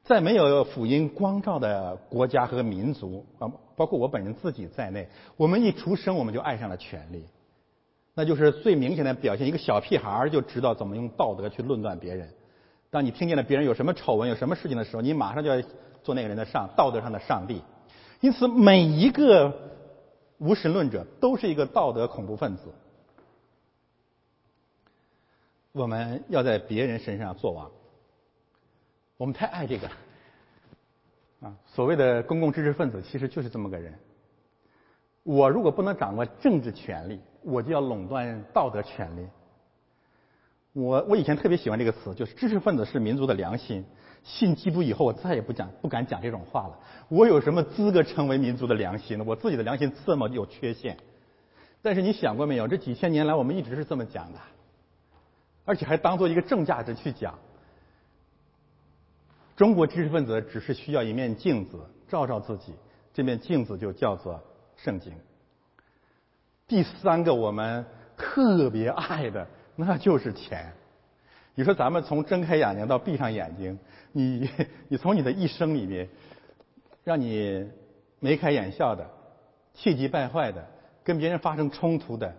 [0.09, 7.27] 在没有福音光照的国家和民族啊，包括我本人自己在内，我们一出生我们就爱上了权力，
[8.15, 9.47] 那就是最明显的表现。
[9.47, 12.27] 一个小屁孩就知道怎么用道德去论断别人。
[12.89, 15.63] 当你听见了别人有什么丑闻、有什么事情的时候，你马上就要
[16.03, 17.61] 做那个人的上道德上的上帝。
[18.23, 19.53] 因此，每一个
[20.39, 22.73] 无神论者都是一个道德恐怖分子。
[25.73, 27.71] 我们要在别人身上做王。
[29.19, 29.93] 我们太爱这个了
[31.43, 31.55] 啊！
[31.67, 33.93] 所谓的公共知识分子，其实就是这么个人。
[35.25, 39.27] 我如果不能掌握政治权利，我就要垄断道德权利。
[40.73, 43.85] 我我以前特别喜欢这个词，就是知识分子是民族的良心。
[44.23, 46.79] 信基督以后，我再也不讲不敢讲这种话了。
[47.09, 49.25] 我有什么资格成为民族的良心呢？
[49.27, 50.97] 我自己的良心这么有缺陷。
[51.83, 52.69] 但是你想过没有？
[52.69, 54.39] 这几千年来，我们一直是这么讲的，
[55.65, 57.37] 而且还当做一个正价值去讲。
[59.59, 62.73] 中国知识分子只是需要一面镜子照照自己，
[63.13, 64.41] 这面镜子就叫做
[64.77, 65.13] 圣经。
[66.69, 67.85] 第三个我们
[68.17, 69.45] 特别爱的
[69.75, 70.73] 那就是钱。
[71.57, 73.77] 你说咱们从睁开眼睛到闭上眼睛，
[74.13, 74.49] 你
[74.87, 76.09] 你从你的一生里面，
[77.03, 77.69] 让你
[78.21, 79.05] 眉开眼笑的、
[79.75, 80.65] 气急败坏的、
[81.03, 82.33] 跟别人发生冲突的，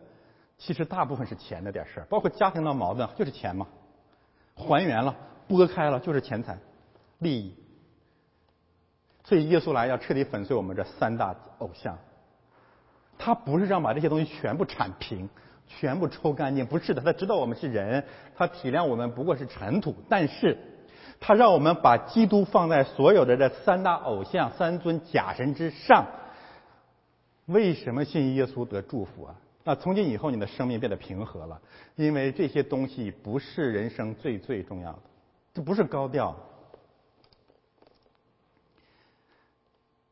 [0.58, 3.68] 其实大部分是钱的点事儿，包括家庭的矛盾就是钱嘛。
[4.56, 5.14] 还原了、
[5.50, 6.58] 拨开了就是钱财。
[7.20, 7.56] 利益，
[9.24, 11.98] 所以耶稣来要彻底粉碎我们这三大偶像。
[13.18, 15.30] 他不是让把这些东西全部铲平、
[15.68, 17.02] 全部抽干净，不是的。
[17.02, 18.06] 他知道我们是人，
[18.36, 20.58] 他体谅我们不过是尘土，但是
[21.20, 26.06] 他让我们把基督放在所有的这三大偶像、三尊假神之上。
[27.46, 29.36] 为什么信耶稣得祝福啊？
[29.66, 31.60] 那从今以后你的生命变得平和了，
[31.96, 35.00] 因为这些东西不是人生最最重要的，
[35.54, 36.34] 这不是高调。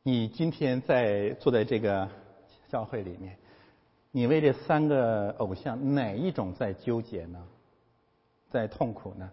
[0.08, 2.08] 你今天在坐在这个
[2.70, 3.36] 教会里面，
[4.10, 7.46] 你为这三个偶像哪一种在纠结呢？
[8.50, 9.30] 在痛苦呢？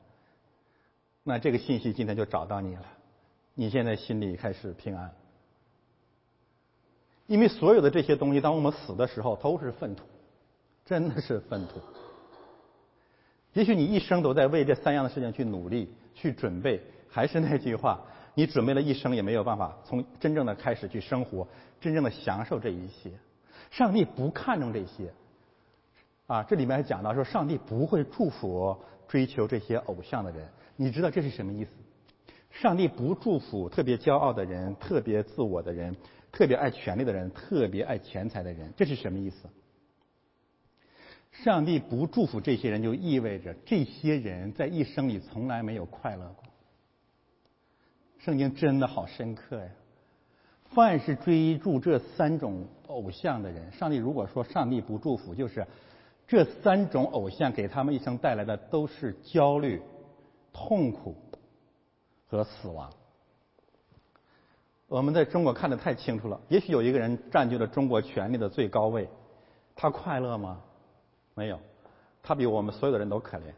[1.23, 2.83] 那这个信息今天就找到你了，
[3.55, 5.15] 你现在心里开始平安，
[7.29, 10.03] 因为所有的这些东西，当我们死的时候都是粪土，
[10.85, 11.81] 真的是粪土。
[13.53, 18.05] 也许你一生都在为这三样的事情去努力、去准备，还是那句话。
[18.35, 21.47] 你准备了一生也没有办法从真正的开始去生活，
[21.81, 23.11] 真正的享受这一些。
[23.71, 25.13] 上帝不看重这些，
[26.27, 28.77] 啊，这里面还讲到说，上帝不会祝福
[29.09, 30.49] 追求这些偶像的人。
[30.77, 31.71] 你知道这是什么意思？
[32.51, 35.97] 上帝不祝福特别骄傲的人、特别自我的人、
[36.31, 38.73] 特别爱权力的人、特别爱钱财的人。
[38.77, 39.49] 这是什么意思？
[41.33, 46.44] 上帝不祝福这些人，就意味着这些人在一生里从来没有快乐过。
[48.25, 49.69] 圣经真的好深刻呀！
[50.75, 55.67] 凡是追逐这三种偶像的人，上帝如果说上帝不祝福，就是
[56.27, 59.83] 这三种偶像给他们一生带来的都是焦虑、
[60.55, 61.15] 痛苦
[62.27, 62.91] 和死亡。
[64.89, 66.41] 我们在中国看的太清楚了。
[66.49, 69.07] 也许有一个人占据了中国权力的最高位，
[69.77, 70.63] 他快乐吗？
[71.35, 71.61] 没有，
[72.23, 73.53] 他比我们所有的人都可怜。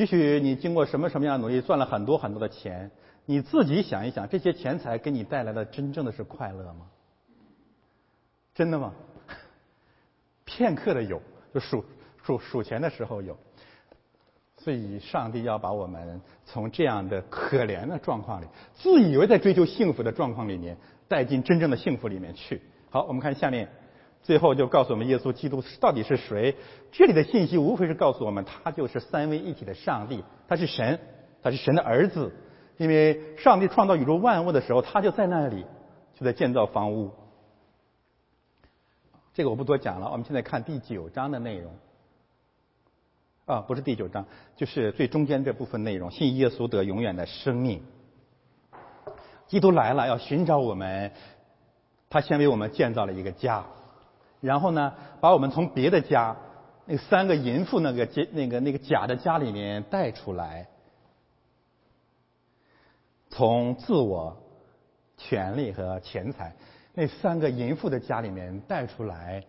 [0.00, 2.90] 也许你经过什么什么样的努力赚了很多很多的钱，
[3.26, 6.86] 你自己想一想，这些钱财给你带来的真正的是快乐吗？
[8.54, 8.94] 真的吗？
[10.46, 11.20] 片刻的有，
[11.52, 11.84] 就数
[12.24, 13.36] 数数钱的时候有。
[14.56, 20.78] 所以，上帝要把我们从这样的可怜的状况里，自以为在追求幸福的状况里面，
[21.08, 22.62] 带进真正的幸福里面去。
[22.88, 23.68] 好，我们看下面，
[24.22, 26.54] 最后就告诉我们耶稣基督到底是谁。
[26.92, 30.98] 这里的信息无非是告诉我们，他就是三位一体的上帝，他是神，
[31.42, 32.32] 他是神的儿子。
[32.76, 35.66] 因为上帝创造宇宙万物的时候，他就在那里，
[36.14, 37.10] 就在建造房屋。
[39.34, 41.72] 这个我不多讲了，我们现在看第九章的内容。
[43.46, 44.24] 啊，不是第九章，
[44.56, 46.10] 就是最中间这部分内容。
[46.10, 47.82] 信耶稣得永远的生命。
[49.46, 51.10] 基督来了，要寻找我们。
[52.08, 53.64] 他先为我们建造了一个家，
[54.40, 56.36] 然后呢，把我们从别的家，
[56.86, 60.66] 那三个淫妇那个家那个那个假的家里面带出来，
[63.28, 64.36] 从自我、
[65.16, 66.54] 权利和钱财
[66.94, 69.44] 那三个淫妇的家里面带出来，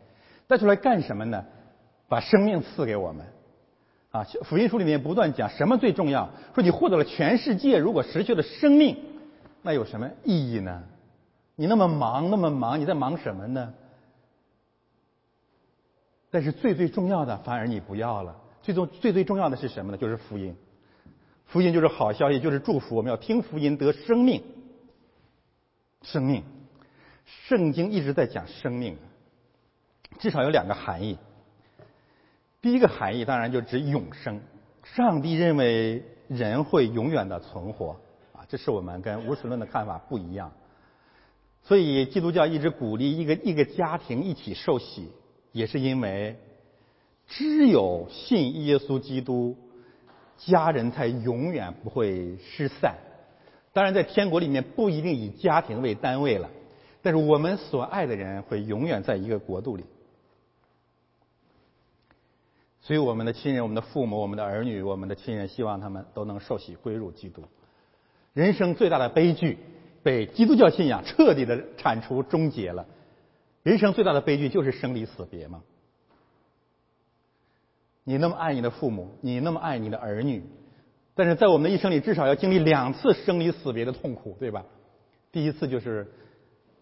[0.47, 1.43] 带出来干什么呢？
[2.07, 3.25] 把生命赐给我们。
[4.11, 6.29] 啊，福音书里面不断讲什么最重要？
[6.53, 8.97] 说你获得了全世界，如果失去了生命，
[9.61, 10.83] 那有什么意义呢？
[11.55, 13.73] 你那么忙，那么忙，你在忙什么呢？
[16.31, 18.35] 但是最最重要的，反而你不要了。
[18.63, 19.97] 最终最最重要的是什么呢？
[19.97, 20.55] 就是福音。
[21.45, 22.95] 福音就是好消息，就是祝福。
[22.95, 24.41] 我们要听福音得生命。
[26.03, 26.43] 生命，
[27.25, 28.97] 圣经一直在讲生命，
[30.19, 31.19] 至少有两个含义。
[32.61, 34.41] 第一个含义当然就指永生，
[34.83, 37.99] 上帝认为人会永远的存活，
[38.33, 40.51] 啊，这是我们跟无神论的看法不一样。
[41.63, 45.11] 所以基督教一直鼓励一个一个家庭一起受洗，
[45.51, 46.35] 也是因为
[47.27, 49.55] 只有信耶稣基督，
[50.37, 52.95] 家人才永远不会失散。
[53.73, 56.49] 当然，在天国里面不一定以家庭为单位了，
[57.01, 59.85] 但是我们所爱的人会永远在一个国度里。
[62.81, 67.43] 所以，我们的亲人、我们的父母、我们的儿女、我们的亲人，希望他们都能受洗归入基督。
[68.33, 69.57] 人生最大的悲剧
[70.03, 72.85] 被基督教信仰彻底的铲除、终结了。
[73.63, 75.61] 人生最大的悲剧就是生离死别嘛。
[78.03, 80.43] 你那么爱你的父母，你那么爱你的儿女，
[81.13, 84.65] 但是在我们的一生里，至少要经历两次生离死别的痛苦，对吧？
[85.31, 86.11] 第一次就是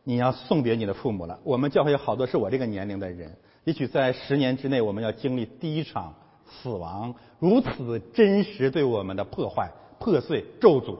[0.06, 1.38] 你要送别你的父母了。
[1.44, 3.36] 我们教会有好多是我这个年龄的人。
[3.66, 6.16] 也许在十年之内，我们要经历第一场
[6.50, 9.70] 死亡，如此真实对我们的破坏、
[10.00, 10.98] 破碎、咒诅。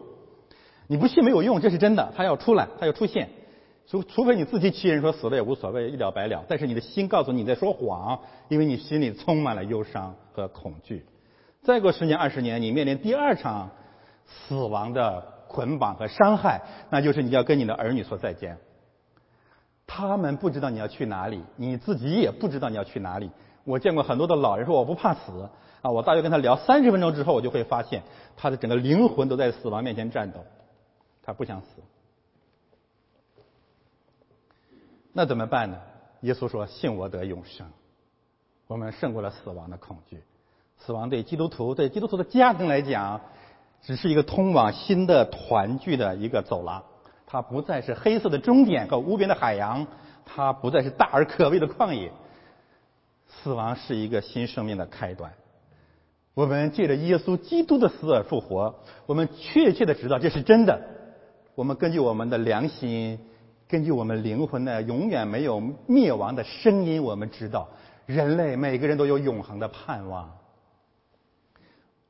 [0.88, 3.30] 你不信没有用，这是真的，它要出来，它要出现。
[3.90, 6.46] 除除非你自欺欺人，说死了也无所谓，一了百了。
[6.48, 11.04] 但是你的心告诉你在说谎，因为你心里充满了忧伤和恐惧。
[11.64, 13.72] 再过十年、二十年，你面临第二场
[14.28, 16.62] 死亡的捆绑和伤害，
[16.92, 18.60] 那就是你要跟你的儿女说再见。
[19.88, 23.32] 他们不知道你要去哪里，你自己也不知道你要去哪里。
[23.64, 25.50] 我见过很多的老人说我不怕死
[25.82, 28.04] 啊，我大约跟他聊三十分钟之后，我就会发现
[28.38, 30.46] 他的整个灵魂都在死亡面前颤抖，
[31.24, 31.82] 他不想死。
[35.20, 35.78] 那怎么办呢？
[36.22, 37.68] 耶稣说：“信我得永生。”
[38.68, 40.24] 我们胜过了死亡的恐惧。
[40.78, 43.20] 死亡对基督徒、对基督徒的家庭来讲，
[43.82, 46.86] 只是一个通往新的团聚的一个走廊。
[47.28, 49.86] 它不再是黑色的终点和无边的海洋，
[50.24, 52.14] 它不再是大而可畏的旷野。
[53.28, 55.34] 死亡是一个新生命的开端。
[56.34, 58.74] 我们借着耶稣基督的死而复活，
[59.06, 60.80] 我们确切的知道这是真的。
[61.56, 63.20] 我们根据我们的良心，
[63.70, 67.70] 根据我们灵魂的永远没有灭亡的声音，我们知道
[68.08, 70.36] 人类每个人都有永恒的盼望。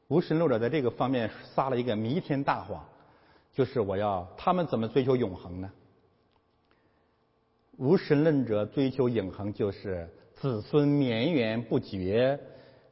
[0.07, 2.84] 无神论者在这个方面撒了一个弥天大谎。
[3.51, 5.70] 就是我要他们怎么追求永恒呢？
[7.78, 12.39] 无神论者追求永恒，就是子孙绵延不绝，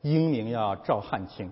[0.02, 1.50] 英明要照汗青。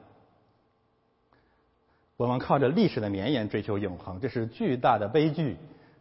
[2.18, 5.56] 我们靠着历史的绵延追求永恒，这是巨大的悲剧，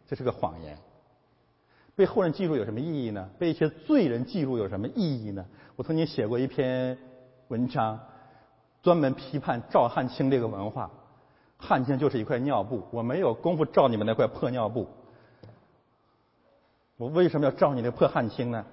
[0.05, 0.77] 这是个谎言。
[1.95, 3.29] 被后人记住有什么意义呢？
[3.39, 5.45] 被一些罪人记住有什么意义呢？
[5.75, 6.97] 我曾经写过一篇
[7.47, 7.99] 文章，
[8.83, 10.91] 专门批判赵汉卿这个文化。
[11.57, 14.87] 汉卿就是一块尿布，我没有功夫照你们那块破尿布。
[16.97, 18.65] 我为什么要照你那破汉卿呢？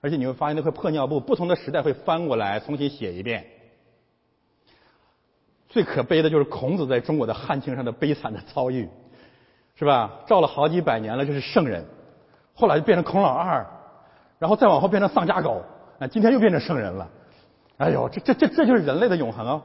[0.00, 3.44] 而且你会发现那块破尿布，不同的时代会翻过来重新写一遍。
[5.68, 8.88] 最可悲的就是孔子在中国的汉卿上的悲惨的遭遇，
[9.74, 10.20] 是吧？
[10.28, 11.84] 照了好几百年了，就是圣人，
[12.54, 13.66] 后来就变成孔老二，
[14.38, 15.62] 然后再往后变成丧家狗，
[15.98, 17.10] 啊，今天又变成圣人了。
[17.76, 19.62] 哎呦，这这这这就是人类的永恒啊！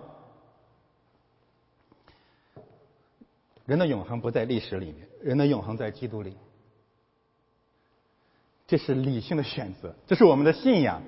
[3.66, 6.36] 人的永恒不在历史里面，人的永恒在基督里。
[8.66, 11.02] 这是理性的选择，这是我们的信仰。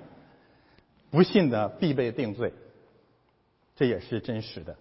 [1.09, 2.53] 不信的必被定罪，
[3.75, 4.73] 这也是真实的。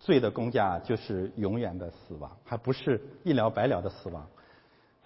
[0.00, 4.28] 罪的公价就是永远的死亡，还不是一了百了的死亡，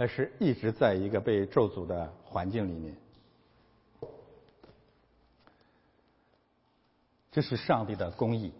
[0.00, 2.96] 而是一直在一个被咒诅的环境里面。
[7.30, 8.50] 这是上帝的公义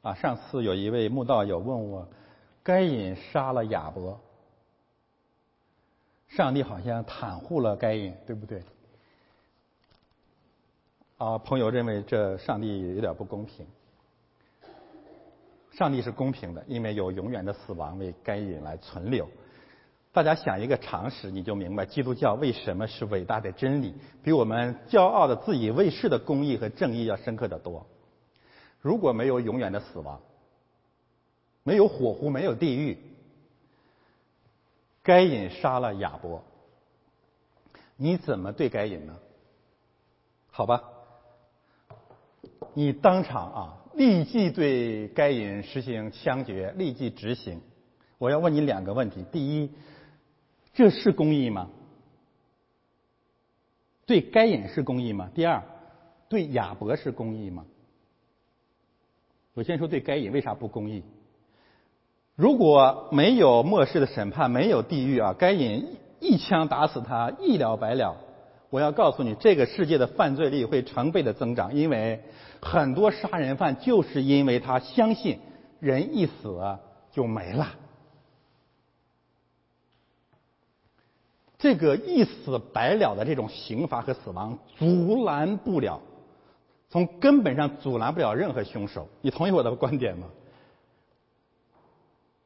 [0.00, 0.14] 啊！
[0.14, 2.08] 上次有一位慕道友问我，
[2.62, 4.18] 该隐杀了亚伯，
[6.28, 8.62] 上帝好像袒护了该隐，对不对？
[11.18, 13.66] 啊，朋友认为这上帝有点不公平。
[15.72, 19.28] 上帝是公平的，因为有永远的死亡为该隐来存留。
[20.14, 23.92] 大家想一个常识，你就明白基督教为什么是伟大的真理，
[24.22, 27.84] 比我们骄傲的自以为是的公义和正义要深刻的多。
[28.80, 30.20] 如果没有永远的死亡，
[31.64, 32.96] 没有火湖，没有地狱，
[35.02, 36.44] 该隐杀了亚伯，
[37.96, 39.16] 你怎么对该隐呢？
[40.52, 40.80] 好吧，
[42.72, 47.60] 你当场啊，立即对该隐实行枪决，立即执行。
[48.18, 49.72] 我要问你两个问题：第一。
[50.74, 51.70] 这是公义吗？
[54.06, 55.30] 对该隐是公义吗？
[55.34, 55.62] 第二，
[56.28, 57.64] 对亚伯是公义吗？
[59.54, 61.02] 我先说对该隐为啥不公义？
[62.34, 68.16] 如果没有末世的审判，没有地狱啊，该隐一枪打死他，一了百了。
[68.70, 72.20] 我要告诉你，这个世界的犯罪率会成倍的增长，因为
[72.60, 75.38] 很多杀人犯就是因为他相信
[75.78, 76.60] 人一死
[77.12, 77.68] 就没了。
[81.64, 85.98] 这个一死百了的这种刑罚和死亡，阻拦不了，
[86.90, 89.08] 从根本上阻拦不了任何凶手。
[89.22, 90.26] 你同意我的观点吗？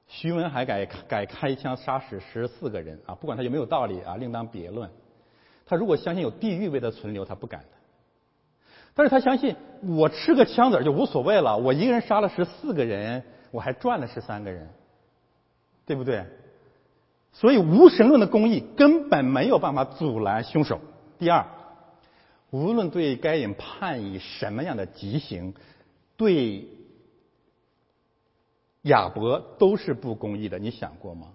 [0.07, 4.89] 徐文海改改开枪杀死十四个人啊，不管他有没有道理啊，另当别论。
[5.66, 7.66] 他如果相信有地狱为他存留，他不敢的。
[8.95, 14.69] 但是他相信我吃个枪子就无所谓了，我一个人杀了十四个人，我还赚了十三个人，
[15.85, 16.25] 对不对？
[17.33, 20.81] 所以无神论的公义根本没有办法阻拦凶手。
[21.18, 21.47] 第二，
[22.51, 25.55] 无论对该隐判以什么样的极刑，
[26.16, 26.68] 对
[28.83, 30.59] 亚伯都是不公义的。
[30.59, 31.29] 你想过吗？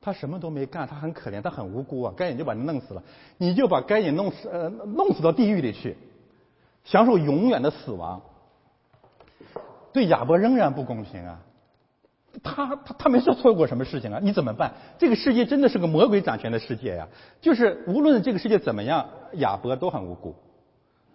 [0.00, 2.14] 他什么都没干，他很可怜，他很无辜啊！
[2.16, 3.02] 该隐就把他弄死了，
[3.36, 5.96] 你就把该隐弄死呃弄死到地狱里去，
[6.84, 8.22] 享受永远的死亡。
[9.92, 11.40] 对亚伯仍然不公平啊！
[12.42, 14.20] 他他他没做错过什么事情啊？
[14.22, 14.72] 你怎么办？
[14.98, 17.08] 这个世界真的是个魔鬼掌权的世界呀！
[17.40, 20.34] 就是无论这个世界怎么样，亚伯都很无辜。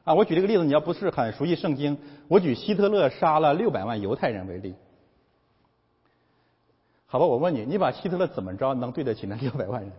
[0.04, 1.98] 啊，我举这个例子，你要不是很熟悉圣经，
[2.28, 4.76] 我举希特勒杀了六百万犹太人为例。
[7.06, 9.92] 好吧，我问你，你把希特勒怎么着能对得起那六百万人？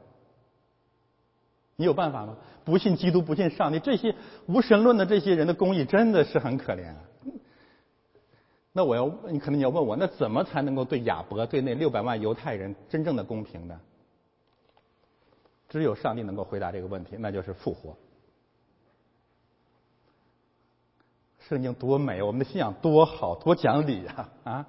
[1.76, 2.36] 你有办法吗？
[2.64, 4.14] 不信基督，不信上帝，这些
[4.46, 6.96] 无神论的这些人的公义真的是很可怜啊！
[8.76, 13.80] 那我要，你可能你要问我，那怎么才能够对亚伯、对那六百万犹太人真正的公平呢？
[15.68, 17.96] 只有上帝能够回答这个问题，那就是复活。
[21.38, 24.28] 圣经多美，我们的信仰多好，多讲理啊！
[24.42, 24.66] 啊，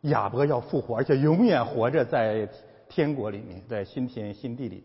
[0.00, 2.48] 亚伯要复活，而且永远活着在
[2.88, 4.82] 天国里面，在新天新地里。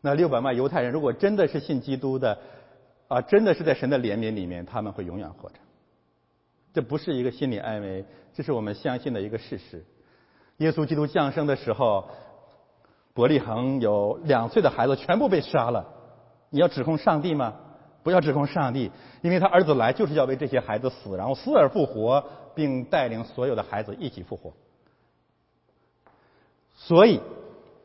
[0.00, 2.36] 那六百万犹太人如果真的是信基督的，
[3.06, 5.56] 啊，真的是在神的怜悯里面，他们会永远活着。
[6.74, 8.04] 这不是一个心理安慰，
[8.34, 9.84] 这是我们相信的一个事实。
[10.56, 12.08] 耶稣基督降生的时候，
[13.14, 15.86] 伯利恒有两岁的孩子全部被杀了。
[16.50, 17.54] 你要指控上帝吗？
[18.02, 18.90] 不要指控上帝，
[19.22, 22.22] 因为他儿子来就是要为这些孩子死，然后死而复活，
[22.56, 24.52] 并带领所有的孩子一起复活。
[26.74, 27.20] 所以，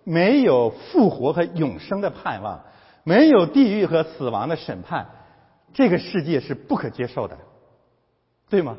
[0.04, 2.60] 没有复活和永生的盼望，
[3.04, 5.08] 没有地狱和死亡的审判，
[5.74, 7.38] 这个世界是不可接受的。
[8.50, 8.78] 对吗？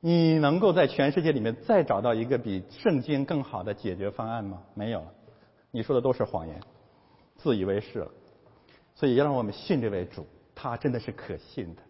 [0.00, 4.62] 你能够在全世界里面再找到一个比圣经更好的解决方案吗？
[4.74, 5.04] 没有，
[5.72, 6.60] 你说的都是谎言，
[7.34, 8.10] 自以为是了。
[8.94, 10.24] 所以要让我们信这位主，
[10.54, 11.82] 他真的是可信的，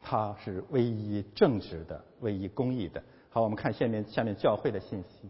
[0.00, 3.02] 他是唯一正直的、唯一公义的。
[3.30, 5.28] 好，我们看下面下面教会的信息。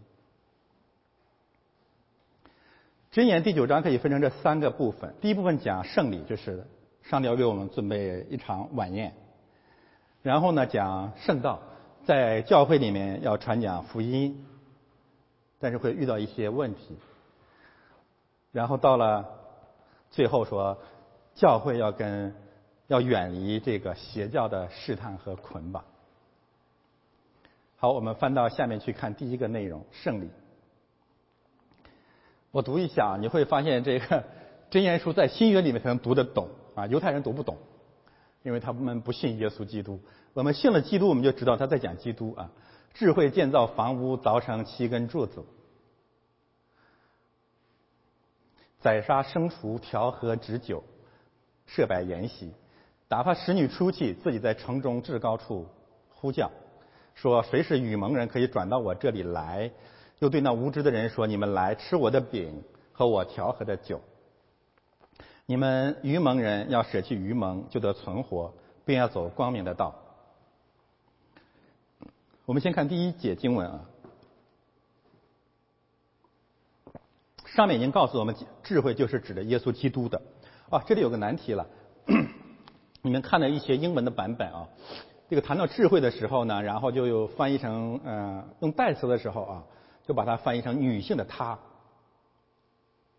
[3.11, 6.67] 箴言第九章可以分成这三个部分，第一部分讲圣礼，就是。
[7.09, 9.13] 上帝要为我们准备一场晚宴，
[10.23, 11.59] 然后呢讲圣道，
[12.05, 14.45] 在教会里面要传讲福音，
[15.57, 16.97] 但是会遇到一些问题，
[18.51, 19.25] 然后到了
[20.11, 20.77] 最后说
[21.33, 22.35] 教会要跟
[22.87, 25.85] 要远离这个邪教的试探和捆绑。
[27.77, 30.29] 好，我们翻到下面去看第一个内容圣礼。
[32.51, 34.25] 我读一下，你会发现这个
[34.69, 37.57] 真言书在新约里面才能读得懂啊，犹太人读不懂，
[38.43, 39.99] 因为他们不信耶稣基督。
[40.33, 42.51] 我们信了基督，我们就知道他在讲基督啊。
[42.93, 45.43] 智慧建造房屋，凿成七根柱子，
[48.79, 50.83] 宰杀牲畜，调和止酒，
[51.65, 52.53] 设摆筵席，
[53.07, 55.67] 打发使女出去，自己在城中至高处
[56.09, 56.51] 呼叫，
[57.15, 59.71] 说：“谁是愚蒙人，可以转到我这里来？”
[60.19, 62.63] 又对那无知的人说：“你们来吃我的饼
[62.93, 63.99] 和我调和的酒。
[65.49, 69.95] 你们愚蒙人要舍弃愚蒙，就得存活，并要走光明的道。”
[72.45, 73.79] 我们先看第一节经文啊，
[77.45, 80.21] 上面已经告诉我们，智慧就是指的耶稣基督的。
[80.69, 81.65] 啊，这里有个难题了，
[83.01, 84.67] 你们看了一些英文的版本啊，
[85.29, 89.63] 这个谈到智慧的时候呢，然后就又翻译成嗯用代词的时候啊，
[90.05, 91.57] 就把它翻译成女性的她，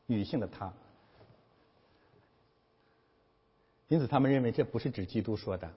[0.04, 0.70] 女性的她。
[3.88, 5.68] 因此他们认为这不是指基督说的。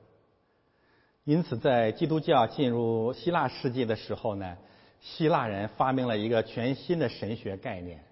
[1.24, 4.58] 因此，在基督教进入希腊世界的时候呢，
[5.00, 8.04] 希腊人发明了一个全新的神学概念。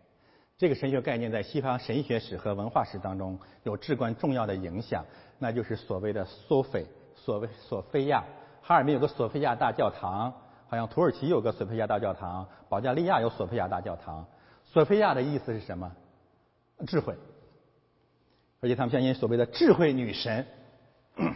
[0.58, 5.06] 这个神学概念在西方神学史和文化史当中有至关重要的影响，
[5.38, 6.86] 那就是所谓的索菲，
[7.16, 8.24] 所谓索菲亚。
[8.62, 10.32] 哈尔滨有个索菲亚大教堂，
[10.68, 14.28] 好像土耳其有个索菲亚大教堂，保加利亚有索菲亚大教堂。
[14.66, 15.92] 索菲亚的意思是什么？
[16.86, 17.16] 智慧。
[18.62, 20.46] 而且他们相信所谓的智慧女神。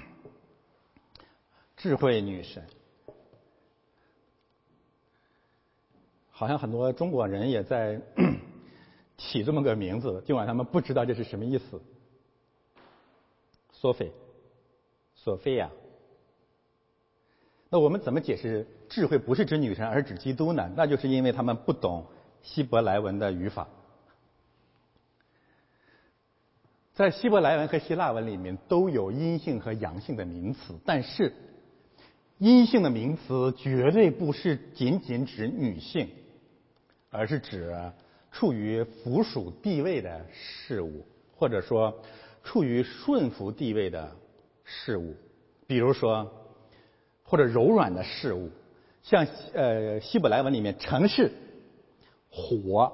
[1.76, 2.64] 智慧女神，
[6.32, 8.00] 好像很多中国人也在
[9.18, 11.82] 起这么个名字，尽管他们不知道这是什么意思。
[13.74, 14.14] 索菲，
[15.16, 15.70] 索菲亚。
[17.70, 20.72] 那我们怎么解释智慧不是指女神，而是指基督呢？
[20.78, 22.06] 那就是因为他们不懂
[22.44, 23.68] 希伯来文的语法。
[26.94, 31.34] 在希伯来文和希腊文里面都有阴性和阳性的名词，但是。
[32.40, 36.10] 阴性的名词绝对不是仅仅指女性，
[37.10, 37.74] 而是指
[38.32, 41.06] 处于附属地位的事物，
[41.38, 42.02] 或者说
[42.44, 44.12] 处于顺服地位的
[44.66, 45.16] 事物。
[45.68, 46.30] 比如说，
[47.24, 48.50] 或者柔软的事物，
[49.04, 51.32] 像呃希伯来文里面城市、
[52.30, 52.92] 火，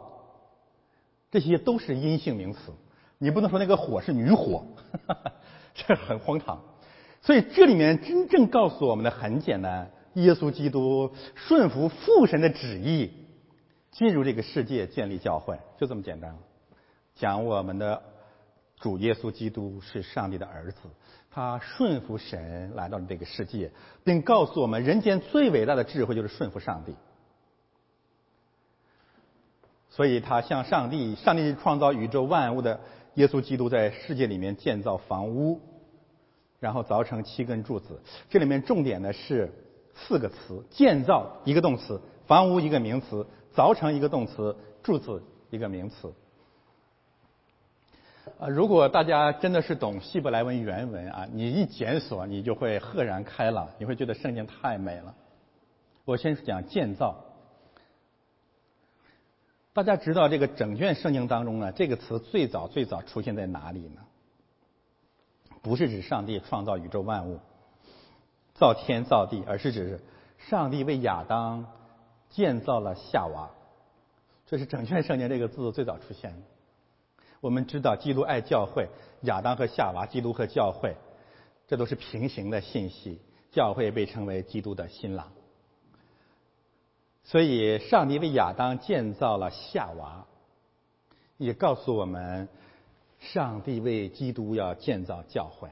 [1.32, 2.72] 这些都是阴性名词。
[3.20, 4.66] 你不能说那个火是女火，
[5.76, 6.62] 这很荒唐。
[7.22, 13.12] 所以这里面真正告诉我们的很简单：耶稣基督顺服父神的旨意，
[13.92, 16.36] 进入这个世界建立教会，就这么简单。
[17.16, 18.02] 讲我们的
[18.80, 20.80] 主耶稣基督是上帝的儿子，
[21.30, 23.70] 他顺服神来到了这个世界，
[24.06, 26.96] 并告诉我们人间最伟大的智慧就是顺服上帝。
[29.90, 32.80] 所以他向上帝，上帝创造宇宙万物的
[33.16, 35.60] 耶稣基督在世界里面建造房屋。
[36.62, 39.50] 然后凿成七根柱子，这里面重点的是
[39.96, 44.54] 四个词：建造一个动词，房屋一个名词，凿成一个动词，
[44.84, 46.14] 柱子一个名词。
[48.40, 55.16] 啊，如果大家真的是懂希伯来文原文啊，你一检索，你就会赫然开朗，你会觉得圣经太美了。
[56.04, 57.16] 我先讲建造。
[59.80, 64.02] 大家知道这个整卷圣经当中呢，这个词最早最早出现在哪里呢？
[65.62, 67.40] 不是指上帝创造宇宙万物、
[68.54, 70.02] 造天造地，而是指
[70.38, 71.66] 上帝为亚当
[72.30, 73.52] 建造了夏娃。
[74.48, 76.42] 这是整卷圣经这个字最早出现的。
[77.40, 78.90] 我们知道，基督爱教会，
[79.22, 80.98] 亚当和夏娃，基督和教会，
[81.70, 83.22] 这都是平行的信息。
[83.50, 85.32] 教会被称为基督的新郎。
[87.24, 90.26] 所以，上帝为亚当建造了夏娃，
[91.38, 92.48] 也告诉我们。
[93.22, 95.68] 上帝为基督要建造教会，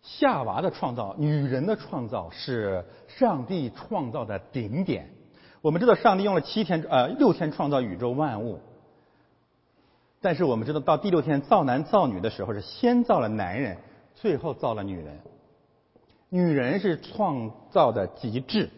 [0.00, 5.10] 夏娃的创造，女人的创造是上帝创造的顶点。
[5.60, 8.60] 我们知道，上帝用了七天呃六天创造宇宙万物，
[10.22, 13.76] 但是我们知道，到第六天造男造女的时候，是先造了男人，
[14.14, 15.20] 最后造了女人。
[16.30, 18.70] 女人是创造的极致，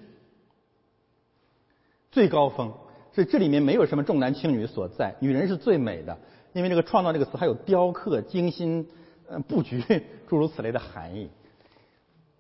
[2.11, 2.73] 最高峰，
[3.13, 6.17] 所以这里面没有什么重男轻女所在，女人是最美的。
[6.55, 8.89] 因为这个“创造”这个词还有雕刻、精心
[9.29, 9.83] 呃布局
[10.27, 11.31] 诸如此类的含义，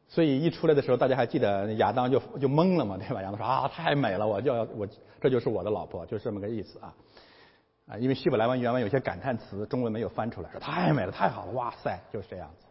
[0.09, 3.23] 所以一出来的时候，大家还记得亚当就就懵了嘛，对吧？
[3.23, 4.89] 亚当说啊，太美了，我就要我
[5.21, 6.95] 这就是我的老婆，就是这么个意思啊
[7.87, 7.99] 啊！
[7.99, 12.66] 因为希伯来文原文有些感叹词，中文没有翻出来，说太美了，太好了，哇塞，就是这样子，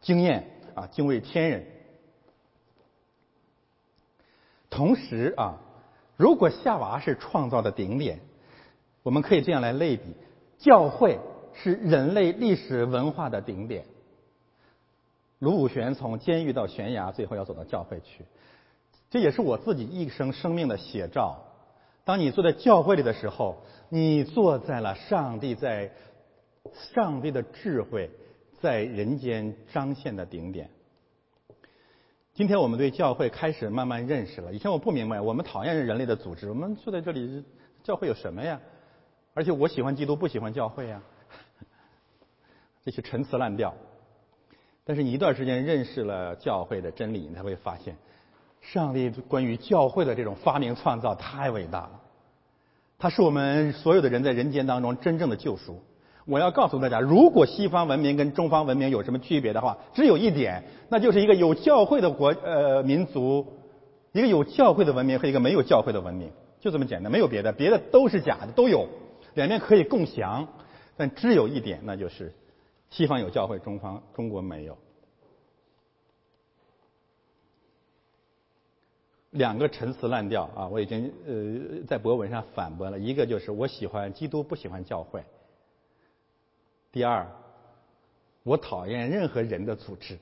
[0.00, 0.44] 惊艳
[0.74, 1.64] 啊，惊为天人。
[4.68, 5.58] 同时啊，
[6.20, 8.20] 如果夏娃是创造的顶点。
[9.02, 10.14] 我们可以这样来类比：
[10.58, 11.18] 教会
[11.54, 13.86] 是人类历史文化的顶点。
[15.38, 18.26] 卢武铉从监狱到悬崖，最后要走到教会去，
[19.08, 21.38] 这也是我自己一生生命的写照。
[22.04, 23.56] 当你坐在教会里的时候，
[23.88, 25.90] 你坐在了上帝在
[26.92, 28.10] 上帝的智慧
[28.60, 30.68] 在人间彰显的顶点。
[32.32, 34.52] 今天我们对教会开始慢慢认识了。
[34.52, 37.44] 以前我不明白，我们讨厌人类的组织，我们坐在这里，
[37.82, 38.58] 教会有什么呀？
[39.34, 41.02] 而且我喜欢基督，不喜欢教会呀，
[42.84, 43.74] 这些陈词滥调。
[44.84, 47.96] 但是你一段时间认识了教会的真理，你才会发现，
[48.60, 52.00] 上帝关于教会的这种发明创造太伟大了。
[52.98, 55.82] 它是我们所有的人在人间当中真正的救赎。
[56.30, 63.44] 我要告诉大家，如果西方文明跟中方文明有什么区别的话，只有一点，那就是一个有教会的国呃民族，
[64.12, 68.86] 一个有教会的文明和一个没有教会的文明，就这么简单，没有别的，别的都是假的，都有，
[69.34, 70.46] 两边可以共享，
[70.96, 72.32] 但只有一点，那就是
[72.90, 74.78] 西方有教会，中方中国没有。
[79.30, 85.24] 两个陈词滥调啊，我已经呃在博文上反驳了，一个就是我喜欢基督，不喜欢教会。
[86.92, 87.30] 第二，
[88.42, 90.18] 我讨厌任何人的组织。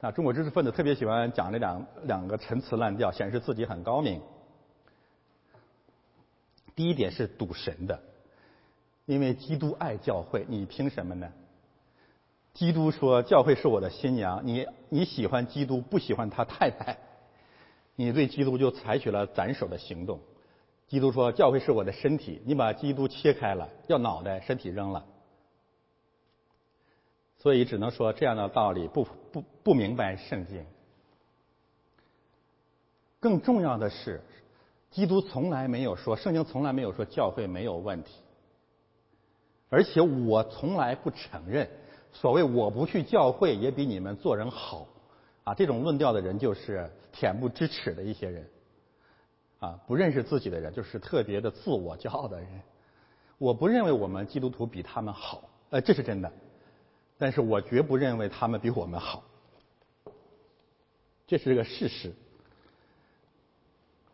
[0.00, 4.20] 啊，中国知识分子特别喜欢讲这两两个陈词滥调，显示自己很高明。
[6.74, 8.02] 第一点是赌神的，
[9.06, 11.32] 因为基督爱教会，你凭什么呢？
[12.52, 16.98] 基督说教会是我的新娘，你你喜欢基督，不喜欢他太太，
[17.94, 20.20] 你对基督就采取了斩首的行动。
[20.92, 25.02] 基督说：“教会是我的身体，你把基督切开了，要脑袋，身体扔了。”
[27.40, 30.62] 所以只能说这样的道理不不不明白圣经。
[33.18, 34.20] 更重要的是，
[34.90, 38.20] 基督从来没有说，圣经从来没有说教会没有问题。
[39.70, 41.66] 而且我从来不承认，
[42.12, 44.86] 所谓我不去教会也比你们做人好
[45.44, 45.54] 啊！
[45.54, 48.46] 这种论调的人就是恬不知耻的一些人。
[49.62, 52.48] 啊，不认识自己的人就是特别的自我骄傲的人。
[53.38, 55.40] 我不认为我们基督徒比他们好，
[55.70, 56.32] 呃，这是真的。
[57.16, 59.22] 但是我绝不认为他们比我们好，
[61.28, 62.12] 这是个事实。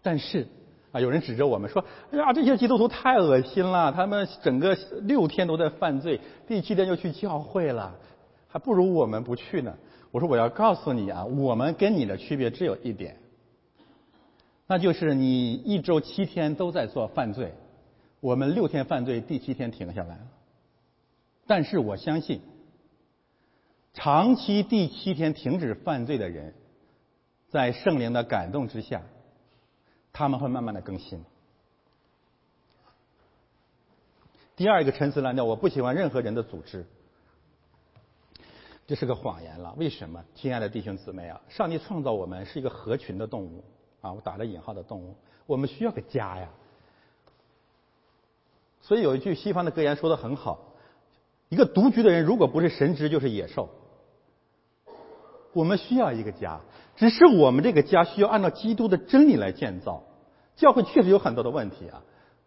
[0.02, 0.46] 但是
[0.92, 1.82] 啊，有人指着我们说
[2.12, 7.94] ：“哎呀，这些基督徒太恶心了，他们整个六天都在犯罪，第七天就去教会了，
[8.48, 9.74] 还不如我们不去呢。”
[10.12, 13.16] 我说：“我要告诉你啊，我们跟你的区别只有一点。”
[14.70, 17.54] 那就是你一周七天都在做犯罪，
[18.20, 20.28] 我们六天犯罪，第七天停下来了。
[21.46, 22.42] 但是我相信，
[23.94, 26.52] 长期第七天停止犯罪的人，
[27.48, 29.02] 在圣灵的感动之下，
[30.12, 31.24] 他们会慢慢的更新。
[34.54, 36.84] 第二个陈词滥调，我不喜欢任何人的组织，
[38.86, 39.72] 这是个谎言了。
[39.78, 40.22] 为什么？
[40.34, 43.64] 亲爱的弟兄姊妹啊，上帝创造我们是一个合群的动物。
[44.08, 45.14] 啊，我打了引号的动物，
[45.46, 46.48] 我们需要个家呀。
[48.80, 50.72] 所以有一句西方的格言说的很好：
[51.50, 53.68] 一个独居的人，如果不是神职，就是野兽。
[55.52, 56.60] 我们需要一个家，
[56.96, 60.02] 只是我们这个家需要按照基督的真理来建造。
[60.56, 62.02] 教会确实有很多的问题啊，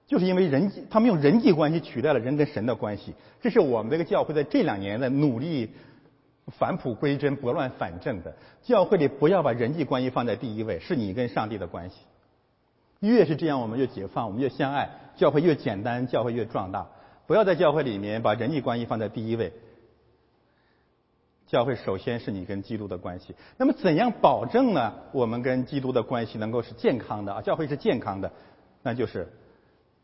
[0.08, 3.14] 就是因为人际，他们用人际关系取代了人跟神的关系。
[3.40, 5.70] 这是我们这个教会在这两年在努力。
[6.48, 11.98] 返璞归真、拨乱反正的教会里，不要把人际关系放在第一位，是你跟上帝的关系。
[13.00, 16.88] 越是这样，我们越解放，我们越相爱，教会越简单，教会越壮大。
[17.28, 19.54] 不要在教会里面把人际关系放在第一位。
[21.48, 23.36] 教会首先是你跟基督的关系。
[23.58, 24.94] 那么，怎样保证呢？
[25.12, 27.42] 我们跟基督的关系能够是健康的啊？
[27.42, 28.32] 教会是健康的，
[28.84, 29.28] 那就是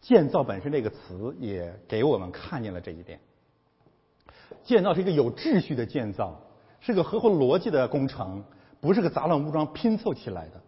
[0.01, 3.19] 建造本身这个词也给我们看见了这一点。
[4.63, 6.39] 建造是一个有秩序的建造，
[6.79, 8.43] 是个合乎逻辑的工程，
[8.81, 10.61] 不是个杂乱无章拼凑起来的。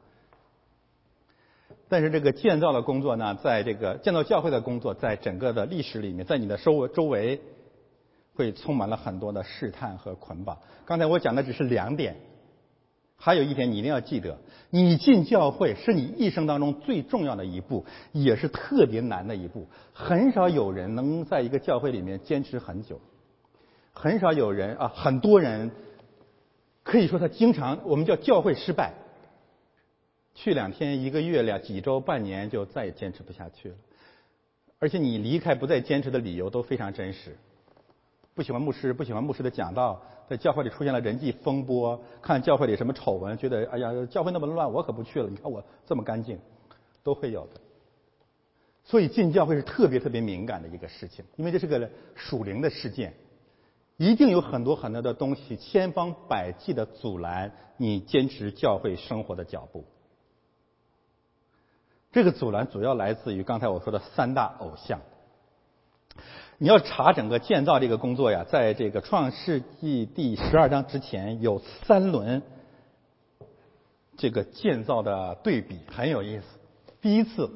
[1.88, 7.42] 但是这个建造的工作呢，在这个建造教会的工作，在整个的历史里面，在你的周周围，
[8.36, 10.58] 会充满了很多的试探和捆绑。
[10.86, 12.16] 刚才我讲的只是两点，
[13.16, 14.38] 还有一点你一定要记得：
[14.70, 19.68] 你进教会是你一生当中最重要的一步，也是特别难的一步。
[19.92, 23.02] 很少有人能在一个教会里面坚持很久。
[24.02, 25.72] 很少有人啊，很多人
[26.84, 28.94] 可以说他经常我们叫教会失败，
[30.34, 33.76] 去两天、一个月、两几周、半年就再也坚持不下去了。
[34.80, 37.36] 而且你离开不再坚持的理由都非常真实，
[38.34, 45.30] 不喜欢牧师，不喜欢牧师的讲道，在教会里出现了人际风波，看教会里什么丑闻，觉得哎呀，教会那么乱，我可不去了。
[45.30, 46.40] 你看我这么干净，
[47.04, 47.60] 都会有的。
[48.86, 53.14] 所以进教会是特别特别敏感的一个事情，因为这是个属灵的事件，
[54.00, 59.84] 一定有很多很多的东西千方百计的阻拦你坚持教会生活的脚步。
[62.14, 65.02] 这个阻拦主要来自于刚才我说的三大偶像。
[66.58, 72.42] 你要查整个建造这个工作呀，在这个创世纪第十二章之前有三轮
[74.16, 76.46] 这个建造的对比，很有意思。
[77.02, 77.52] 第一次，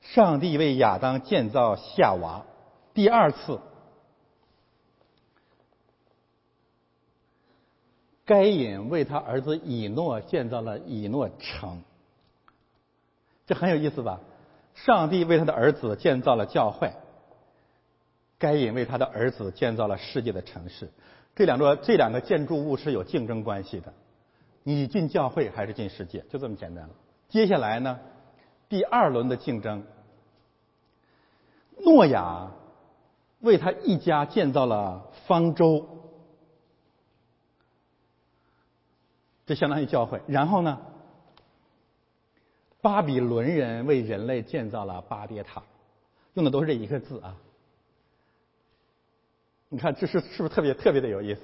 [0.00, 2.46] 上帝为亚当建造夏娃；
[2.94, 3.60] 第二次，
[8.26, 11.80] 该隐为他儿子以诺建造了以诺城。
[13.46, 14.20] 这很有意思吧？
[14.74, 16.92] 上帝为他的儿子建造了教会。
[18.38, 20.90] 该隐为他的儿子建造了世界的城市，
[21.34, 23.90] 这两座这两个建筑物是有竞争关系的，
[24.62, 26.90] 你进教会还是进世界，就这么简单了。
[27.30, 27.98] 接下来呢，
[28.68, 29.82] 第二轮的竞争，
[31.78, 32.50] 诺亚
[33.40, 35.88] 为他一家建造了方舟，
[39.46, 40.20] 这相当于教会。
[40.26, 40.78] 然后呢，
[42.82, 45.62] 巴比伦人为人类建造了巴别塔，
[46.34, 47.36] 用的都是这一个字啊。
[49.68, 51.40] 你看，这是是不是特别特别的有意思？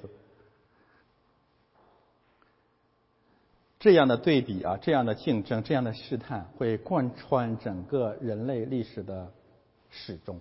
[3.81, 9.33] 这样的对比啊，这样的竞争，这样的试探，会贯穿整个人类历史的
[9.91, 10.41] 始终。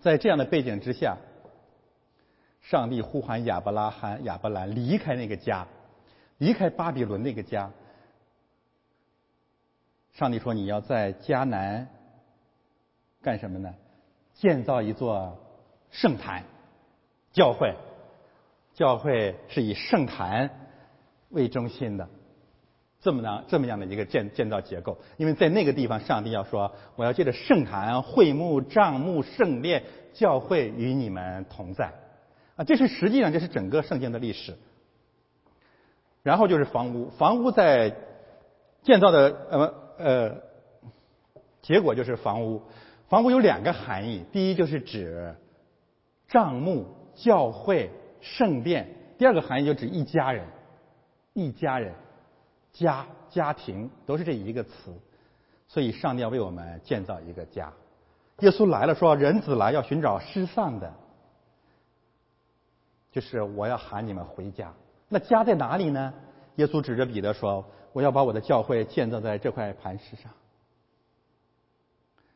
[0.00, 1.18] 在这样的背景之下，
[2.62, 5.66] 上帝呼喊亚伯拉罕、亚伯兰离开那个家，
[6.38, 7.70] 离开巴比伦那个家。
[10.12, 11.88] 上帝说：“你要在迦南
[13.20, 13.74] 干什么呢？”
[14.34, 15.38] 建造一座
[15.90, 16.44] 圣坛，
[17.32, 17.74] 教会，
[18.74, 20.50] 教会是以圣坛
[21.30, 22.08] 为中心的，
[23.00, 24.98] 这么样这么样的一个建建造结构。
[25.16, 31.92] 因为在那个地方，上帝要说：“我要借着圣坛、会幕、帐幕、圣殿，教会与你们同在。”
[32.56, 34.56] 啊，这是实际上这是整个圣经的历史。
[36.22, 37.96] 然后就是房屋，房屋在
[38.82, 40.36] 建造的呃呃，
[41.60, 42.62] 结果就是房屋。
[43.08, 45.34] 房屋有两个含义，第一就是指
[46.28, 47.90] 帐幕、教会、
[48.20, 48.84] 圣殿；
[49.18, 50.46] 第二个含义就指一家人，
[51.34, 51.92] 一家人、
[52.72, 54.72] 家、家庭都是这一个词。
[55.68, 57.72] 所以上帝要为我们建造一个家。
[58.40, 60.92] 耶稣来了，说：“人子来要寻找失散的，
[63.12, 64.74] 就是我要喊你们回家。”
[65.08, 66.12] 那家在哪里呢？
[66.56, 70.30] 耶稣指着彼得说：“我要把我的教会建造在这块磐石上。”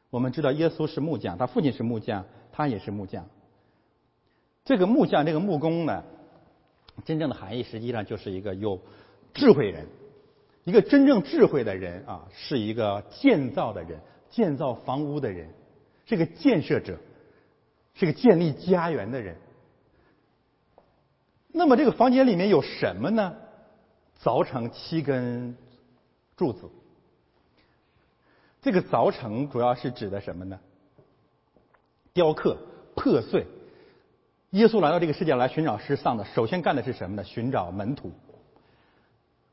[0.08, 3.26] 我们知道耶稣是木匠，他父亲是木匠，他也是木匠。
[4.64, 6.02] 这个木匠，这个木工呢，
[7.04, 8.80] 真正的含义实际上就是一个有
[9.34, 9.86] 智慧人，
[10.64, 14.00] 一个真正智慧的人啊，是一个建造的人，
[14.30, 15.50] 建造房屋的人，
[16.06, 16.98] 是个建设者，
[17.94, 19.36] 是个建立家园的人。
[21.58, 23.34] 那么这个房间里面有什么呢？
[24.22, 25.56] 凿成七根
[26.36, 26.68] 柱子。
[28.60, 30.60] 这个凿成主要是指的什么呢？
[32.12, 32.58] 雕刻、
[32.94, 33.46] 破碎。
[34.50, 37.24] 耶稣来到这个世界来寻找失丧的，首先干的是什么呢？
[37.24, 38.12] 寻找门徒，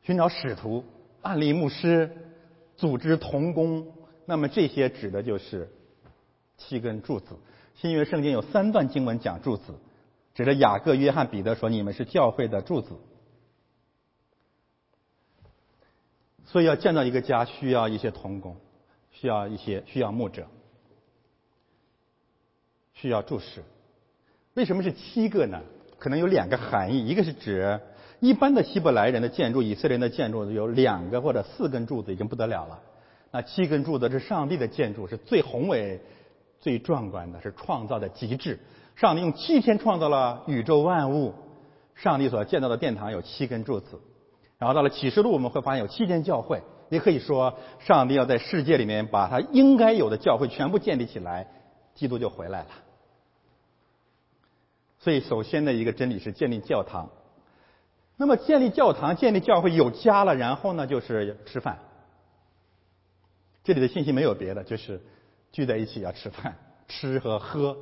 [0.01, 0.83] 寻找使徒，
[1.21, 2.11] 案例牧师，
[2.75, 3.87] 组织童工。
[4.25, 5.71] 那么这些指的就是
[6.57, 7.37] 七根柱子。
[7.75, 9.73] 新约圣经有三段经文讲柱子，
[10.33, 12.95] 指着雅各、约翰、彼得说：“你们是教会的柱子。”
[16.45, 18.57] 所以要建造一个家，需要一些童工。
[19.15, 20.47] 需要一些需要牧者，
[22.93, 23.63] 需要注释。
[24.55, 25.61] 为什么是七个呢？
[25.99, 27.79] 可能有两个含义，一个是指
[28.19, 32.81] 一般的希伯来人的建筑，以色列人的建筑有两个或者四根柱子已经不得了了。
[33.29, 36.01] 那七根柱子是上帝的建筑，是最宏伟、
[36.59, 38.59] 最壮观的，是创造的极致。
[38.95, 41.33] 上帝用七天创造了宇宙万物，
[41.95, 43.99] 上帝所建造的殿堂有七根柱子。
[44.57, 46.61] 然后到了启示录，我们会发现有七间教会。
[46.89, 51.47] 也可以说，上帝要在世界里面把他应该有的教会全部建立起来，
[51.95, 52.67] 基督就回来了。
[54.99, 57.09] 所以，首先的一个真理是建立教堂。
[58.15, 61.79] 那么，建立教堂、建立教会有家了，然后呢，就是吃饭。
[63.63, 65.01] 这里的信息没有别的，就是
[65.51, 66.55] 聚在一起要吃饭，
[66.87, 67.75] 吃和喝，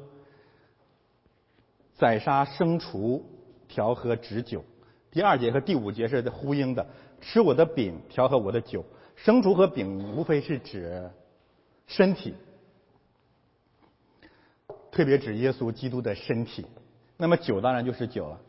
[2.02, 3.24] 宰杀牲畜，
[3.68, 4.66] 调和止酒。
[5.12, 6.84] 第二节和第五节是呼应的，
[7.22, 8.84] 吃我的饼，调和我的酒。
[9.16, 11.08] 生竹和饼无非是指
[11.86, 12.34] 身体，
[14.92, 16.66] 特别指耶稣基督的身体。
[17.18, 18.42] 那么酒当然就是酒了。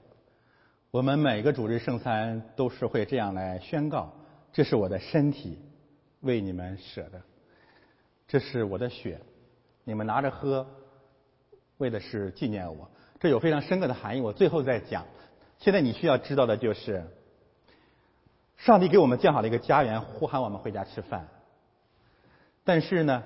[0.91, 4.11] 我们每个主日圣餐都是会这样来宣告：
[4.51, 5.59] 这是我的身体，
[6.21, 7.21] 为你们舍的。
[8.27, 9.21] 这是我的血，
[9.85, 10.67] 你们拿着喝，
[11.77, 12.91] 为的是纪念我。
[13.23, 14.21] 这有非常深刻的含义。
[14.21, 15.05] 我最后再讲。
[15.61, 17.05] 现在你需要知道的就是，
[18.57, 21.29] 上帝给我们建好了一个家园，呼喊我们回家吃饭。
[22.65, 23.23] 但是呢，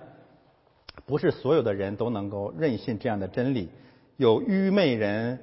[1.06, 3.70] 不是所有的人都能够任信这样的真理。
[4.18, 5.38] 有愚昧人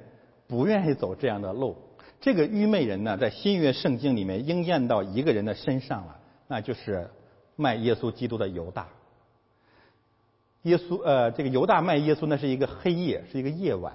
[0.46, 1.76] 不愿意走这样的路。
[2.20, 7.10] 这个愚昧人呢，在新约圣经里面应验到一个人的身上了，那就是
[7.56, 8.86] 卖耶稣基督的犹大。
[10.62, 13.92] 耶稣呃，这个犹大卖耶稣，那是一个黑夜，是一个夜晚，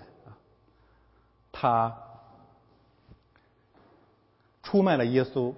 [1.60, 1.93] 他。
[4.64, 5.53] 出卖了耶稣，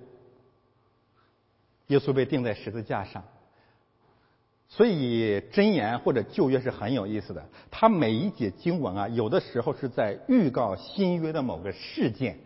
[1.88, 3.22] 耶稣被钉在十字架上。
[4.70, 12.40] 所以箴言或者旧约是很有意思的，它每一节经文啊，有的时候是在预告新约的某个事件。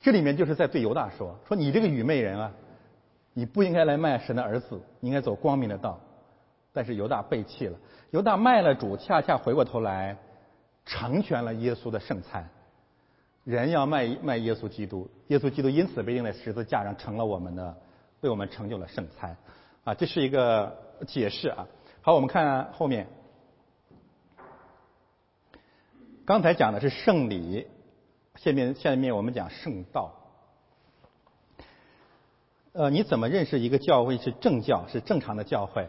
[0.00, 2.52] 这里面就是在对犹大说：“说你这个愚昧人啊，
[3.32, 6.00] 你不应该来卖神的儿子，你应该走光明的道。”
[6.74, 7.78] 但是犹大背弃了，
[8.10, 10.16] 犹大卖了主，恰恰回过头来
[10.90, 12.50] 成全了耶稣的圣餐。
[13.44, 17.76] 人要卖卖耶稣基督，耶稣基督因此被钉在十字架上，成了我们的，
[18.22, 19.36] 为我们成就了圣餐，
[19.84, 20.76] 啊，这是一个
[21.06, 21.68] 解释啊。
[22.02, 23.06] 好，我们看后面，
[26.24, 27.66] 刚才讲的是圣礼，
[28.34, 30.12] 下面下面我们讲圣道。
[32.72, 35.88] 呃，你怎么认识一个教会是正教，是正常的教会？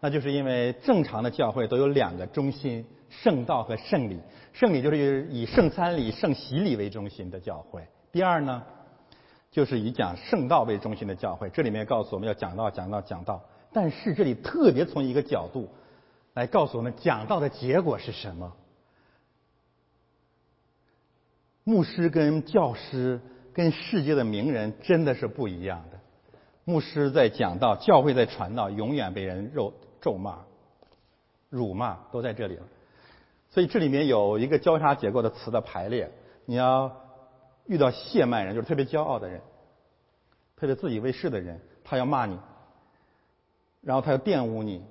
[0.00, 2.84] 那就是因为正常的教会都有两个中心。
[3.22, 4.20] 圣道和圣礼，
[4.52, 7.86] 圣礼就是以圣餐礼、圣洗礼为中心的教会。
[8.12, 8.62] 第二呢，
[9.50, 11.48] 就是以讲圣道为中心的教会。
[11.50, 13.42] 这里面告诉我们要讲道、讲道、讲道。
[13.72, 15.68] 但是这里特别从一个角度
[16.34, 18.52] 来告诉我们，讲道的结果是什么？
[21.64, 23.20] 牧师跟教师
[23.52, 25.98] 跟世界的名人真的是不一样的。
[26.64, 30.44] 牧师在讲道，教会在传道，永远被人肉咒骂、
[31.48, 32.62] 辱骂，都在这里了。
[33.54, 36.10] 所以这里面有一个交叉结构的词的排列。
[36.44, 36.90] 你要
[37.66, 39.40] 遇到谢曼人，就是特别骄傲的人，
[40.56, 42.36] 特别自以为是的人，他要骂你，
[43.80, 44.84] 然后他要玷污你。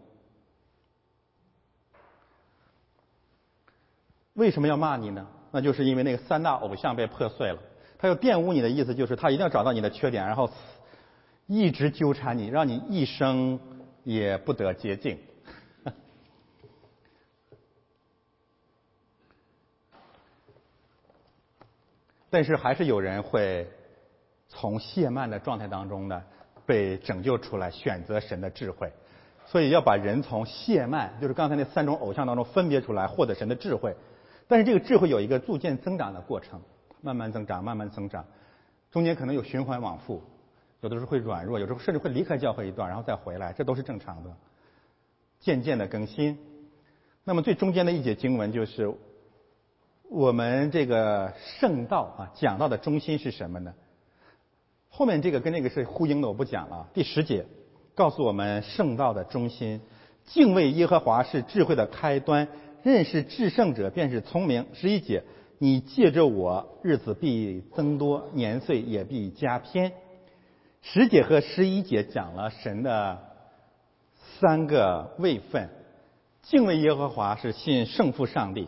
[4.35, 5.27] 为什么要骂你呢？
[5.51, 7.59] 那就是因为那个三大偶像被破碎了。
[7.97, 10.49] 他要玷污你的意思就是他一定要找到你的缺点，然后
[11.47, 13.59] 一直纠缠你，让你一生
[14.05, 15.19] 也不得洁净。
[22.33, 23.67] 但是还是有人会
[24.47, 26.23] 从谢曼的状态当中呢
[26.65, 28.91] 被拯救出来，选择神的智慧。
[29.45, 33.95] 所以要把人从谢曼，就是刚才那三种偶像当中分别出来，获得神的智慧。
[34.47, 36.59] 但是这个智慧有一个逐渐增长的过程，
[37.01, 38.25] 慢慢增长，慢慢增长，
[38.89, 40.19] 中间可能有循环往复，
[40.81, 44.35] 有的时候会软弱，有时候甚至会离开教会一段，然后再回来，这都是正常的。
[45.39, 46.39] 渐渐的更新。
[47.23, 48.91] 那么最中间的一节经文就是。
[50.09, 53.73] 我们这个圣道啊，讲到的中心是什么呢？
[54.89, 56.87] 后面这个跟那个是呼应的，我不讲了。
[56.93, 57.45] 第十节
[57.95, 59.81] 告诉我们圣道的中心：
[60.25, 62.47] 敬畏耶和华是智慧的开端，
[62.83, 64.67] 认识至圣者便是聪明。
[64.73, 65.23] 十一节，
[65.57, 69.93] 你借着我，日子必增多，年岁也必加偏。
[70.83, 73.19] 十节和十一节讲了神的
[74.39, 75.69] 三个位分：
[76.43, 78.67] 敬畏耶和华是信圣父上帝。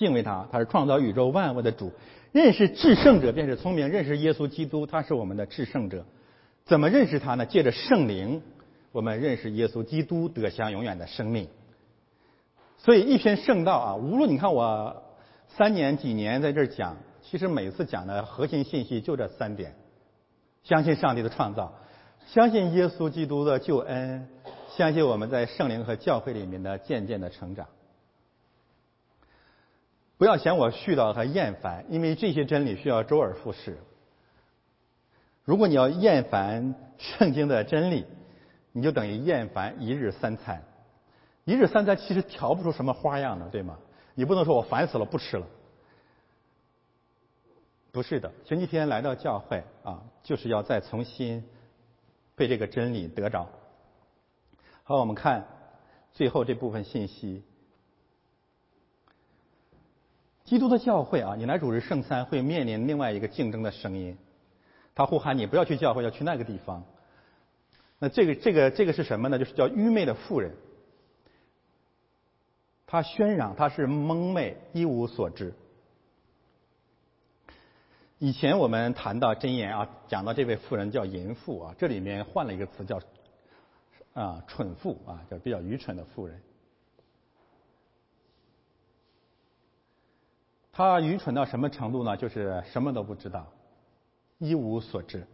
[0.00, 1.92] 敬畏他，他是创造宇宙万物的主。
[2.32, 3.86] 认识至圣者便是聪明。
[3.86, 6.06] 认识耶稣基督，他是我们的至圣者。
[6.64, 7.44] 怎么认识他呢？
[7.44, 8.40] 借着圣灵，
[8.92, 11.48] 我们认识耶稣基督，得享永远的生命。
[12.78, 15.02] 所以一篇圣道啊，无论你看我
[15.48, 19.74] 三年几年在这儿讲，其实每次讲的核心信息就这三点：
[20.62, 21.74] 相信上帝的创造，
[22.26, 24.26] 相信耶稣基督的救恩，
[24.78, 27.66] 相信我们在圣灵和教会里面的渐渐的成长。
[30.20, 33.78] 不要嫌我絮叨和厌烦，因为这些真理需要周而复始。
[35.46, 38.04] 如果你要厌烦圣经的真理，
[38.70, 40.62] 你就等于厌烦一日三餐。
[41.46, 43.78] 一日三餐其实调不出什么花样的，对吗？
[44.14, 45.46] 你不能说我烦死了不吃了。
[47.90, 51.42] 不是的，星期天来到教会啊，就是要再重新
[52.34, 53.48] 被这个真理得着。
[54.82, 55.46] 好，我们看
[56.12, 57.42] 最后这部分信息。
[60.50, 64.18] 基督的教会啊，你来主持圣餐会面临另外一个竞争的声音，
[64.96, 66.82] 他呼喊你不要去教会，要去那个地方。
[68.00, 69.38] 那这个这个这个是什么呢？
[69.38, 70.50] 就是叫愚昧的妇人。
[72.84, 75.54] 他喧嚷，他是蒙昧，一无所知。
[78.18, 83.00] 以前我们谈到真言啊，讲到这位妇人叫淫妇啊，这里面换了一个词叫
[84.14, 86.42] 啊蠢妇啊，叫比较愚蠢的妇人。
[90.72, 92.16] 他愚蠢到什么程度呢？
[92.16, 93.46] 就是什么都不知道，
[94.38, 95.26] 一无所知。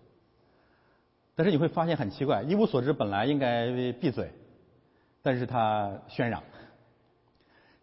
[1.34, 4.32] 但是你会发现很奇怪，一无所知本来应该闭嘴，
[5.22, 6.42] 但是他喧嚷。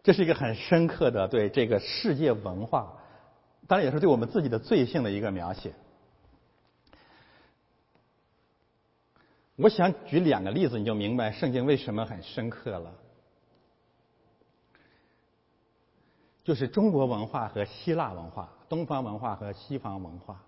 [0.02, 2.92] 这是一个很深刻的对这个世界文化，
[3.66, 5.72] 当然也是对我们自己的罪性的一个描写。
[9.56, 12.92] 我想举两个例子，你就明白圣经为什么很深刻了。
[16.44, 20.42] 就是中国文化和希腊文化，东方文化和西方文化，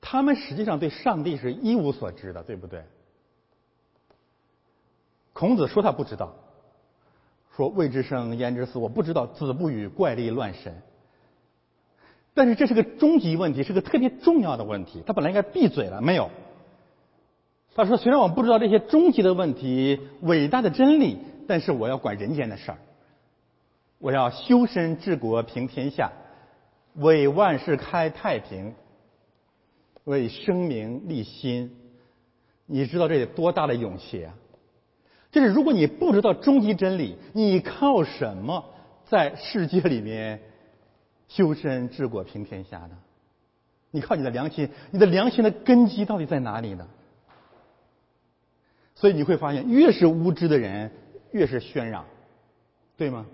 [0.00, 2.84] 他们实际上对上帝是一无所知的，对不对？
[5.32, 6.34] 孔子说他不知道，
[7.56, 10.82] 说未知生焉知死，我不知道，子不语怪力乱神。
[12.34, 16.30] 但是这是个终极问题，是个特别重要的问题，他本来应该闭嘴了，没有。
[17.74, 21.18] 他说：“虽然我不知道这些终极的问题、伟大的真理，
[21.48, 22.78] 但是我要管人间的事儿。
[24.02, 26.10] 我要修身治国平天下，
[26.96, 28.74] 为万世开太平，
[30.02, 31.70] 为生民立心。
[32.66, 34.34] 你知道这得多大的勇气啊！
[35.30, 38.64] 就是如果你不知道终极真理，你靠什么
[39.06, 40.40] 在世界里面
[41.28, 42.98] 修身治国平天下呢？
[43.92, 46.88] 你靠你的良心，你的良心的根基到底在哪里呢？”
[48.96, 50.90] 所以你会发现，越是无知的人，
[51.30, 52.04] 越是喧嚷，
[52.96, 53.26] 对吗？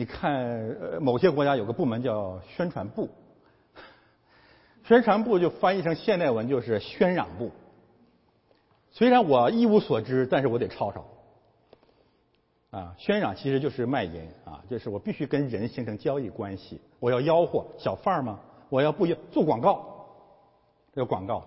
[0.00, 0.32] 你看，
[0.80, 3.10] 呃，某些国家有个部门叫宣传部，
[4.82, 7.50] 宣传部就翻译成现代文就是喧嚷部。
[8.90, 11.04] 虽然我一无所知，但是我得吵吵。
[12.70, 18.40] 啊，宣嚷其实就是卖淫啊，就是我必须跟人形成交易关系，我要吆喝小贩儿吗？
[18.70, 19.84] 我要不要做广告？
[20.94, 21.44] 这个广告。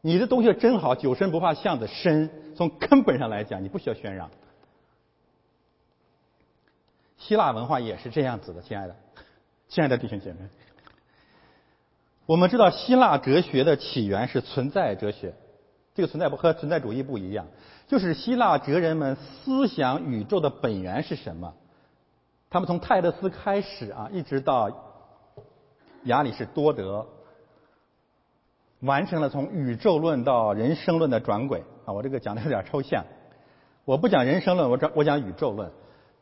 [0.00, 2.30] 你的东西真好，酒身不怕巷子深。
[2.54, 4.30] 从根本上来讲，你不需要宣扬。
[7.20, 8.96] 希腊文化也是这样子的，亲爱的，
[9.68, 10.38] 亲爱的弟兄姐妹。
[12.24, 15.34] 我们知道希腊哲学的起源是存在哲学，
[15.94, 17.46] 这个存在不和存在主义不一样，
[17.86, 21.54] 就是希腊哲人们思想宇宙的本源是什么？
[22.48, 24.70] 他们从泰勒斯开始啊，一直到
[26.04, 27.06] 亚里士多德。
[28.80, 31.92] 完成了从宇宙论到人生论的转轨啊！
[31.92, 33.04] 我这个讲的有点抽象，
[33.84, 35.70] 我不讲人生论，我讲我讲宇宙论。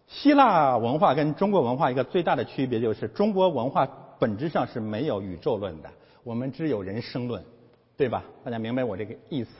[0.09, 3.87] 希腊文化跟中国文化一个最大的区别就是，中国文化
[4.19, 5.91] 本质上是没有宇宙论的，
[6.25, 7.45] 我们只有人生论，
[7.97, 8.25] 对吧？
[8.43, 9.51] 大家明白我这个意思？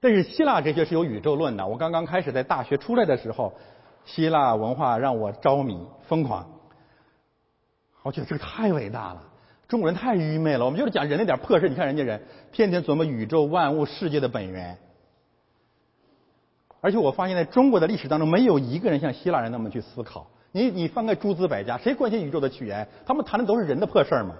[0.00, 1.66] 但是希腊哲学是有宇宙论的。
[1.66, 3.52] 我刚刚开始在大学出来的时候，
[4.04, 6.48] 希腊文化让我着迷疯狂，
[8.02, 9.22] 我觉得这个太伟大了。
[9.66, 11.68] 中国人太愚昧了，我们就是讲人那点破事。
[11.68, 12.22] 你看人家人
[12.52, 14.78] 天天琢磨宇宙万物世界的本源，
[16.84, 20.26] 而且我发现在中国的历史当中，没有一个人像希腊人那么去思考。
[20.52, 22.86] 你你翻开诸子百家，谁关心宇宙的起源？
[23.06, 24.34] 他们谈的都是人的破事儿嘛，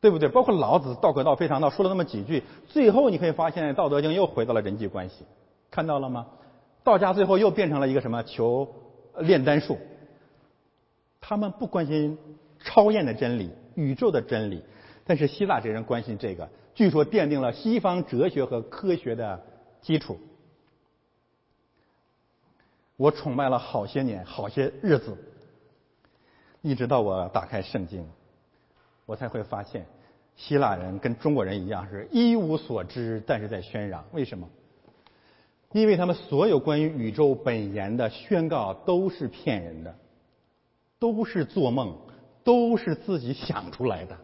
[0.00, 0.30] 对不对？
[0.30, 5.26] 包括老子道可道非常道说了那么几句，最后你可以发现《道德经》又回到了人际关系，
[5.70, 6.26] 看到了吗？
[6.82, 8.66] 道家最后又变成了一个什么求
[9.18, 9.76] 炼丹术，
[11.20, 12.16] 他们不关心
[12.60, 13.50] 超验的真理。
[13.74, 14.64] 宇宙的真理，
[15.04, 19.38] 但是希腊这人关心这个，据说奠定了西方哲学和科学的
[19.82, 20.18] 基础。
[23.00, 25.16] 我崇拜了好些年，好些日子，
[26.60, 28.06] 一直到我打开圣经，
[29.06, 29.86] 我才会发现，
[30.36, 34.04] 希腊人跟中国人一样是一无所知，但是在宣扬。
[34.12, 34.46] 为什么？
[35.72, 39.94] 因为他们所有关于宇宙本源的宣告都是骗人的，
[40.98, 41.96] 都是做梦。
[42.42, 44.16] 都是自己想出来的。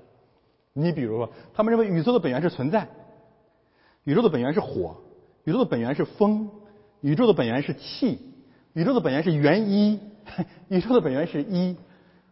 [0.73, 2.89] 你比如说，他们认为宇宙的本源是存在，
[4.05, 4.97] 宇宙的本源是火，
[5.45, 6.51] 宇宙的本源是风，
[7.03, 8.19] 宇宙的本源是气，
[8.77, 9.99] 宇宙的本源是元一，
[10.69, 11.75] 宇宙的本源是一。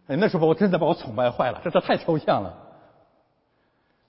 [0.09, 2.55] 哎，那时候我真的把我崇拜坏了，这这太抽象了。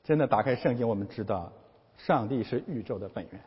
[0.03, 1.53] 真的，打开圣经，我们知道，
[1.98, 3.41] 上帝是宇宙的本源，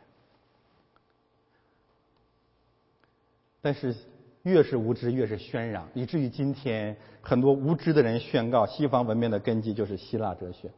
[3.61, 3.95] 但是。
[4.43, 10.71] 越是无知，越是喧嚷，以至于今天很多无知的人宣告，西方文明的根基就是希腊哲学。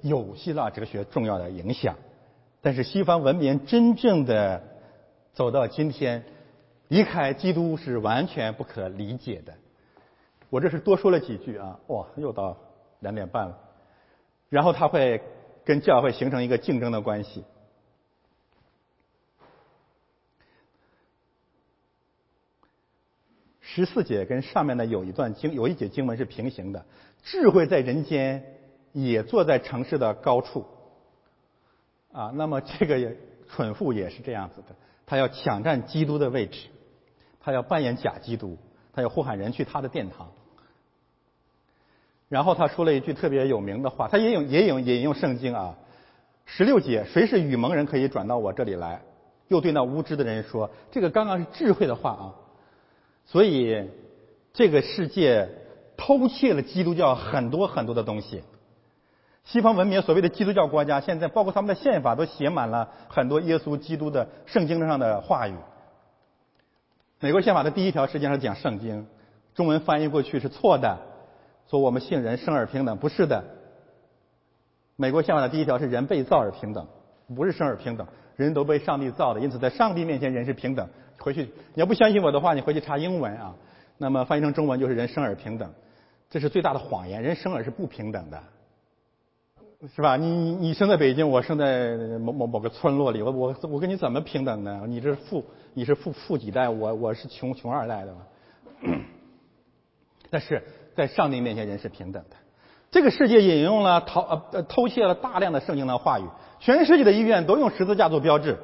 [0.00, 1.96] 有希腊哲学重要的影响，
[2.64, 4.62] 但是西方文明真正的
[5.34, 6.24] 走到今天，
[6.88, 9.52] 离开基督是完全不可理解的。
[10.48, 12.56] 我这是多说了几句啊，哇，又到
[13.00, 13.58] 两点半了，
[14.48, 15.20] 然后他会
[15.62, 17.44] 跟教会形成一个竞争的关系。
[23.60, 26.86] 十四节跟上面的有一段经有一节经文是平行的，
[27.24, 28.42] 智慧在人间，
[28.92, 30.64] 也坐在城市的高处。
[32.14, 33.16] 啊，那么这个也
[33.48, 36.68] 蠢妇也是这样子的，他要抢占基督的位置，
[37.40, 38.56] 他要扮演假基督，
[38.92, 40.30] 他要呼喊人去他的殿堂。
[42.28, 45.76] 然后他说了一句特别有名的话，他也引也引引用圣经啊，
[46.44, 49.02] 十六节，谁是与蒙人可以转到我这里来？
[49.48, 52.34] 又对那无知的人说，这个刚刚是智慧的话啊。
[53.26, 53.90] 所以
[54.52, 55.48] 这个世界
[55.96, 58.42] 偷窃了基督教很多很多的东西。
[59.44, 65.54] 西方文明所谓的基督教国家，现在包括他们的宪法都写满了很多耶稣基督的圣经上的话语。
[67.20, 69.06] 美国宪法的第一条实际上是讲圣经，
[69.54, 70.98] 中文翻译过去是错的，
[71.70, 73.44] 说我们信人生而平等，不是的。
[74.96, 76.86] 美国宪法的第一条是人被造而平等，
[77.36, 78.06] 不是生而平等，
[78.36, 80.88] 人都被上帝造的，因此在上帝面前人是平等。
[81.18, 81.44] 回去
[81.74, 83.54] 你要不相信我的话，你回去查英文啊，
[83.98, 85.70] 那么翻译成中文就是人生而平等，
[86.30, 88.42] 这是最大的谎言，人生而是不平等的。
[89.92, 90.16] 是吧？
[90.16, 94.82] 你你你生在北京，我生在某某某个村落里，我我我跟你怎么平等呢？
[94.86, 95.44] 你这是富，
[95.74, 98.20] 你是富富几代，我我是穷穷二代的嘛。
[100.30, 100.62] 但是
[100.94, 102.36] 在上帝面前，人是平等的。
[102.90, 104.20] 这个世界引用了偷
[104.52, 106.24] 呃偷窃了大量的圣经的话语，
[106.60, 108.56] 全世界的医院都用十字架做标志。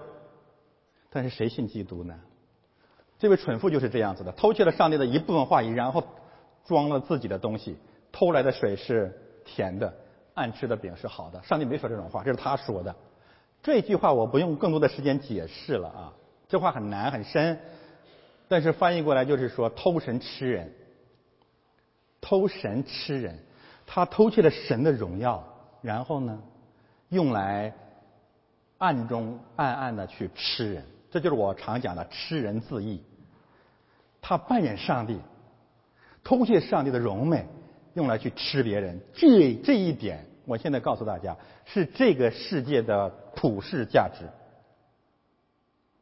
[1.11, 2.15] 但是谁信基督呢？
[3.19, 6.03] 这位蠢妇就是这样子的，偷窃了上帝的一部分话语，然后
[6.65, 7.77] 装了自己的东西，
[8.11, 9.93] 偷来的水是甜的。
[10.41, 12.97] 暗吃的饼是好的，上帝没说这种话，这是他说的。
[13.63, 16.13] 这句话我不用更多的时间解释了啊，
[16.49, 17.61] 这话很难很深，
[18.49, 20.73] 但是翻译过来就是说偷神吃人，
[22.23, 23.39] 偷神吃人，
[23.87, 25.45] 他偷窃了神的荣耀，
[25.83, 26.41] 然后呢，
[27.11, 27.75] 用来
[28.79, 33.03] 暗中暗暗的去吃人，这就是我常讲的吃人自缢。
[34.23, 35.21] 他扮演上帝，
[36.25, 37.47] 偷窃上帝的荣美。
[37.95, 44.25] 用来去吃别人，这这一点，我现在告诉大家，是这个世界的普世价值。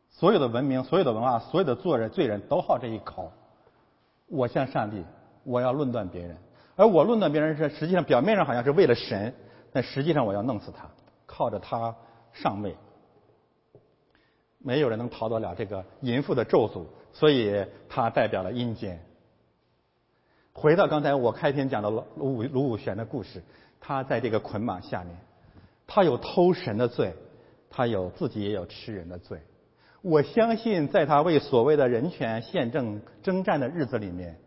[0.09, 3.31] 所有的文明、所有的文化、所有的做人罪人都好这一口。
[4.27, 5.05] 我向上帝，
[5.45, 6.35] 我要论断别人，
[6.77, 9.35] 而我论断别人是实际上表面上好像是为了神，
[9.70, 10.89] 但实际上我要弄死他，
[11.27, 11.95] 靠着他
[12.33, 12.75] 上位。
[14.61, 18.99] 没有人能逃得了这个淫妇的咒诅，所以他代表了阴间。
[20.55, 23.43] 回到刚才我开篇讲的卢武卢武玄的故事，
[23.81, 25.17] 他在这个捆绑下面，
[25.87, 27.15] 他有偷神的罪，
[27.71, 29.41] 他有自己也有吃人的罪。
[30.03, 34.39] 我相信在他为所谓的人权宪政征战的日子里面，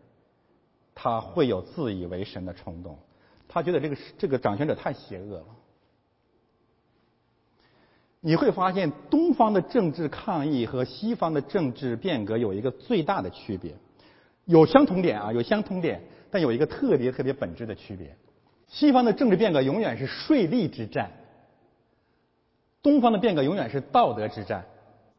[0.94, 2.98] 他会有自以为神的冲动，
[3.48, 5.46] 他觉得这个这个掌权者太邪恶了。
[8.20, 13.74] 你会发现东方的政治抗议和西方的政治变革有一个最大的区别。
[14.44, 16.00] 有相同点啊，有相同点，
[16.30, 18.16] 但有一个特别特别本质的区别。
[18.72, 21.10] 西方的政治变革永远是税利之战，
[22.82, 24.64] 东方的变革永远是道德之战，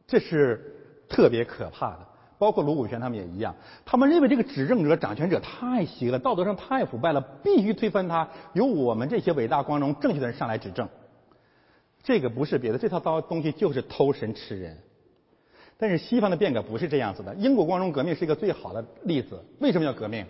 [0.08, 0.74] 这是
[1.08, 2.00] 特别可怕的。
[2.36, 3.54] 包括卢武铉他们也一样，
[3.86, 10.88] 他们认为这个执政者、掌权者太邪了，道德上太腐败了，必须推翻他，由我们这些伟大、光荣、正确的人上来执政。
[12.02, 14.76] 这个不是别的，这套刀东西就是偷神吃人。
[15.78, 17.32] 但是西方的变革不是这样子的。
[17.36, 19.40] 英国光荣革命是一个最好的例子。
[19.60, 20.26] 为什么要革命？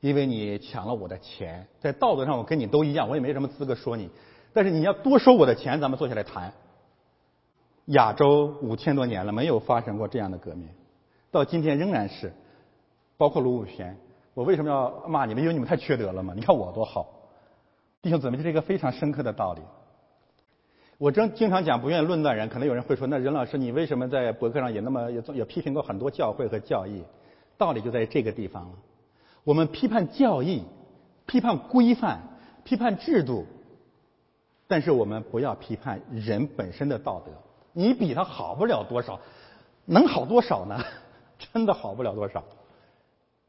[0.00, 4.10] 因为你抢了我的钱，在道德上我跟你都一样，我也没什么资格说你。
[4.52, 6.52] 但是你要多收我的钱，咱们坐下来谈。
[7.86, 10.68] 亚洲五千多年了，没有发生过这样的革命，
[11.30, 12.32] 到今天仍然是。
[13.18, 13.94] 包括卢武铉，
[14.34, 15.42] 我为什么要骂你们？
[15.42, 16.34] 因为你们太缺德了嘛！
[16.36, 17.06] 你看我多好，
[18.02, 19.62] 弟兄姊妹，这是一个非常深刻的道理。
[20.98, 27.02] 我正经常讲不愿意论断人，可能有人会说：“那任老师，你为什么在博客上也那么也也批评过很多教会和教义？”
[27.56, 28.72] 道理就在这个地方了。
[29.46, 30.64] 我们批判教义，
[31.24, 32.18] 批判规范，
[32.64, 33.46] 批判制度，
[34.66, 37.30] 但是我们不要批判人本身的道德。
[37.72, 39.20] 你比他好不了多少，
[39.84, 40.82] 能好多少呢？
[41.38, 42.42] 真的好不了多少。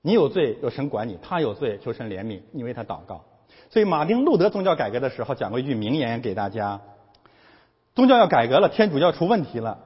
[0.03, 3.23] 你有罪，有神管你；他有罪，求神怜悯，你为他祷告。
[3.71, 6.79] 所以，马丁路德宗教改革的时候讲过一句名言给大家。
[7.95, 9.79] 宗教要改革了，天主教出问题了，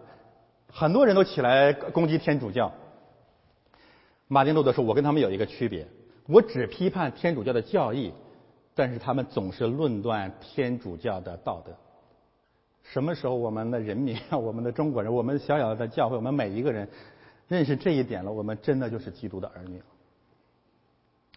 [0.69, 2.73] 很多人都起来攻击天主教。
[4.27, 5.87] 马丁路德说：“我跟他们有一个区别，
[6.31, 8.13] 我只批判天主教的教义，
[8.73, 11.73] 但是他们总是论断天主教的道德。
[12.83, 16.87] 什么时候我们的人民，我们的中国人，我们小小的教会，我们每一个人
[17.47, 19.81] 认识这一点了，我们真的就是基督的儿女。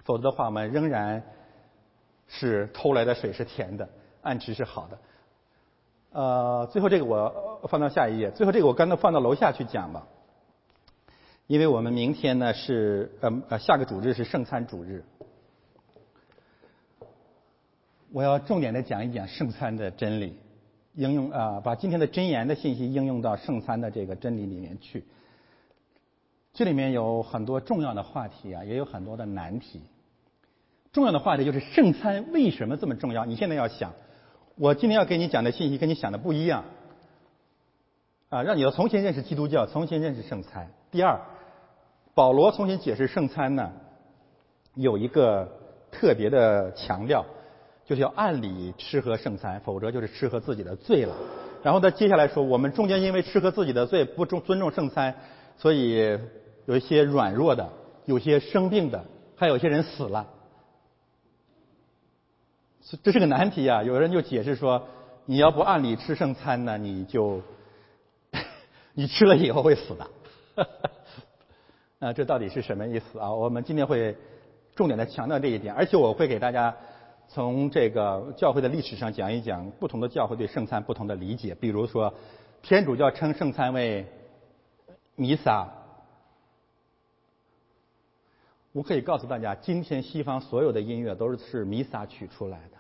[0.04, 1.22] 否则的话，我们仍然
[2.28, 3.88] 是偷来的水是甜的，
[4.22, 4.98] 暗吃是好的。”
[6.12, 8.30] 呃，最后这个我放到下一页。
[8.30, 10.06] 最后这个我干脆放到楼下去讲吧，
[11.46, 15.04] 因为我们明天呢是呃呃下个主日是圣餐主日。
[18.12, 20.38] 我要重点的讲一讲圣餐的真理，
[20.94, 25.04] 应用啊，把今天的真言的信息应用到圣餐的这个真理里面去。
[26.54, 29.82] 这里面有很多重要的话题啊，也有很多的难题。
[30.92, 33.24] 重要的话题就是圣餐为什么这么重要？
[33.26, 33.92] 你现在要想，
[34.54, 36.64] 我今天要给你讲的信息跟你想的不一样
[38.28, 40.70] 啊，让你要重新认识基督教，重新认识圣餐。
[40.92, 41.20] 第二，
[42.14, 43.72] 保罗重新解释圣餐呢，
[44.74, 45.48] 有一个
[45.90, 47.24] 特别的强调，
[47.84, 51.14] 就是要按理吃喝圣餐，否则就是吃喝自己的罪了。
[51.62, 55.14] 然后他接下来说，我们中间因为吃喝自己的罪，不重尊重圣餐，
[55.58, 56.18] 所以
[56.66, 57.68] 有一些软弱的，
[58.04, 59.04] 有些生病的，
[59.34, 60.28] 还有些人死了。
[63.02, 63.82] 这是个难题啊！
[63.82, 64.86] 有人就解释说，
[65.24, 67.40] 你要不按理吃圣餐呢，你就
[68.92, 70.06] 你吃了以后会死的。
[72.04, 73.32] 啊，这到底是什么意思啊？
[73.32, 74.14] 我们今天会
[74.76, 76.76] 重点的强调这一点，而且我会给大家
[77.28, 81.54] 从这个教会的历史上讲一讲不同的教会对圣餐不同的理解。
[81.54, 82.12] 比如说，
[82.60, 84.04] 天主教称圣餐为
[85.16, 85.66] 弥撒。
[88.72, 92.76] 我可以告诉大家，今天西方所有的音乐都是是弥撒取出来的，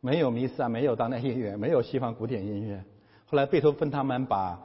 [0.00, 2.82] 没有弥撒，没有当代音乐，没有西方古典音乐。
[3.26, 4.58] 后来贝多芬他们把。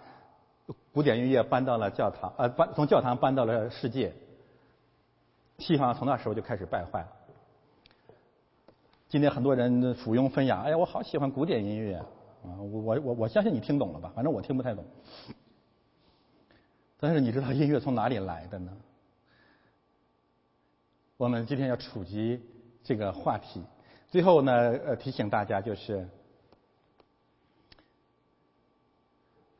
[0.93, 4.13] 古典音乐搬到了教堂，呃，搬从教堂搬到了世界。
[5.59, 7.07] 西方从那时候就开始败坏了。
[9.07, 12.05] 今天很多人附庸风雅，哎呀，我好喜欢古典音乐啊！
[12.57, 14.11] 我我我我相信你听懂了吧？
[14.15, 14.83] 反正我听不太懂。
[16.99, 18.71] 但是你知道音乐从哪里来的呢？
[21.17, 22.41] 我们今天要触及
[22.83, 23.63] 这个话题。
[24.09, 24.53] 最后呢，
[24.85, 26.07] 呃，提醒大家就是。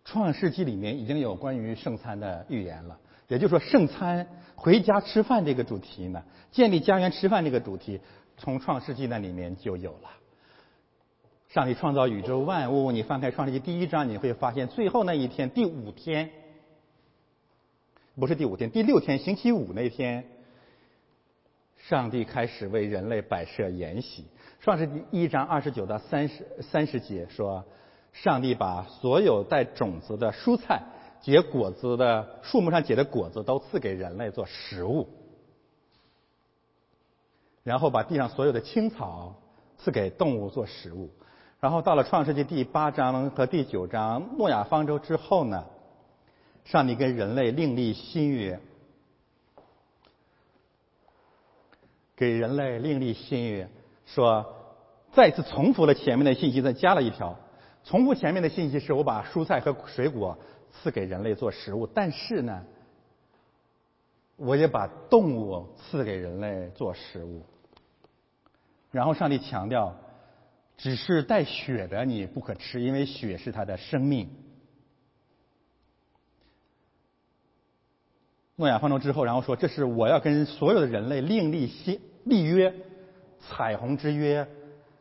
[0.06, 8.00] 创世纪里面已经有关于圣餐的预言了，也就是说，圣餐回家吃饭这个主题呢，建立家园吃饭这个主题，
[8.38, 10.10] 从创世纪那里面就有了。
[11.50, 16.30] 上帝创造宇宙万物，你翻开创世纪第一章，你会发现最后那一天，第五天，
[18.16, 20.24] 不是第五天，第六天，星期五那天，
[21.88, 24.26] 上帝开始为人类摆设筵席。
[24.60, 27.66] 创世纪一章二十九到三十三十节说。
[28.24, 30.82] 上帝把所有带种子的蔬菜、
[31.20, 35.10] 结果子的树木上结的果子都赐给人类做食物，
[37.62, 39.36] 然后把地上所有的青草
[39.78, 41.10] 赐给动物做食物。
[41.60, 45.66] 然后到了创世纪第八章和第九章诺亚方舟之后呢，
[46.64, 48.60] 上帝跟人类另立新约，
[52.16, 53.70] 给人类另立新约，
[54.06, 54.56] 说
[55.12, 57.38] 再次重复了前面的信息，再加了一条。
[57.86, 60.36] 重复前面的信息是我把蔬菜和水果
[60.72, 62.66] 赐给人类做食物，但是呢，
[64.36, 67.46] 我也把动物赐给人类做食物。
[68.90, 69.96] 然后上帝强调，
[70.78, 74.30] 只是带血的你不可吃，因为血是它的生命。
[78.56, 82.74] 诺亚方舟之后，然后说这是我要跟所有的人类另立新立约，
[83.40, 84.48] 彩虹之约。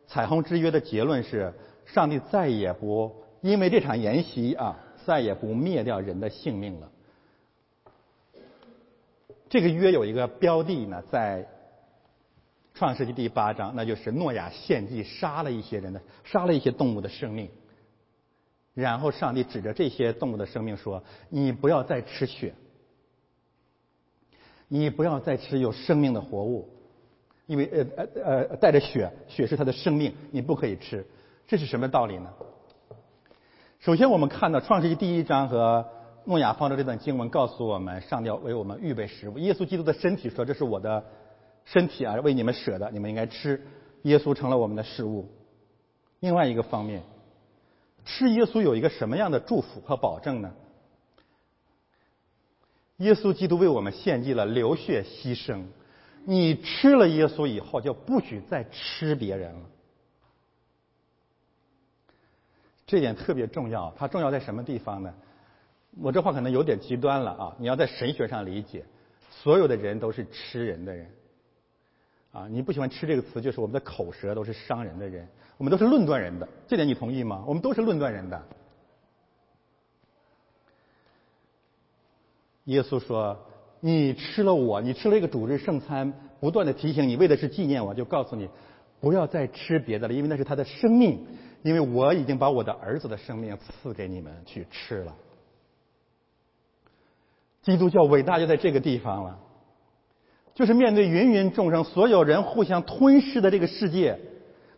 [0.07, 1.55] 彩虹之约的结论是。
[1.95, 4.77] 上帝再也不因为这场筵席啊，
[5.07, 6.91] 再也不灭掉人的性命了。
[9.49, 11.47] 这个约有一个标的呢，在
[12.75, 17.49] 创世纪第八章，那就是诺亚献祭杀了一些人的，杀了一些动物的生命。
[18.75, 22.55] 然后上帝指着这些动物的生命说：“你不要再吃血，
[24.67, 26.69] 你不要再吃有生命的活物，
[27.47, 31.07] 因为呃呃呃带着血，血是它的生命，你不可以吃。”
[31.47, 32.31] 这是什么道理呢？
[33.81, 35.87] 首先，我们看到《创世纪》第一章和
[36.25, 39.39] 诺亚方舟这段经文告诉我们，上帝为我们预备食物。
[39.39, 41.05] 耶稣基督的身体说：“这是我的
[41.67, 43.63] 身体啊，为你们舍的，你们应该吃。”
[44.05, 45.31] 耶稣成了我们的食物。
[46.21, 47.03] 另外一个方面，
[48.07, 50.51] 吃耶稣有一个什么样的祝福和保证呢？
[52.99, 55.65] 耶稣基督为我们献祭了，流血牺牲。
[56.25, 59.61] 你吃了耶稣以后，就不许再吃别人了。
[62.87, 65.15] 这点特别重要，它重要在什么地方呢？
[66.01, 67.57] 我这话可能有点极端了啊！
[67.57, 68.85] 你要在神学上理解，
[69.31, 71.09] 所有的人都是吃人的人，
[72.33, 77.45] 啊，你不喜欢“吃”这个词，就是我们的口舌都是伤人的人，我们都是论断人的，这点你同意吗？
[77.47, 78.43] 我们都是论断人的。
[82.65, 83.39] 耶稣说
[83.79, 88.49] ：“你吃了我，你吃了一个主日圣餐，不断的提醒你，为的是纪念我，就告诉你，
[89.01, 91.25] 不要再吃别的了，因为那是他的生命。”
[91.65, 95.17] 因为我已经把我的儿子的生命赐给你们去吃了，
[97.63, 99.39] 基督教伟大就在这个地方了。
[100.53, 104.21] 就是面对芸芸众生，所有人互相吞噬的这个世界，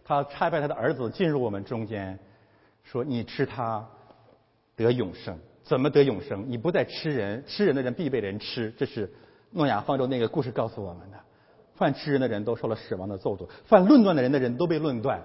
[0.05, 2.17] 他差派他的儿子进入我们中间，
[2.85, 3.85] 说：“你吃他，
[4.77, 5.37] 得永生。
[5.65, 6.45] 怎么得永生？
[6.49, 8.73] 你不再吃人，吃人的人必被人吃。
[8.79, 9.13] 这是
[9.51, 11.19] 诺亚方舟那个故事告诉我们的。
[11.75, 15.21] 犯吃人的人都受了死亡的咒诅，犯论断的人的人都被论断。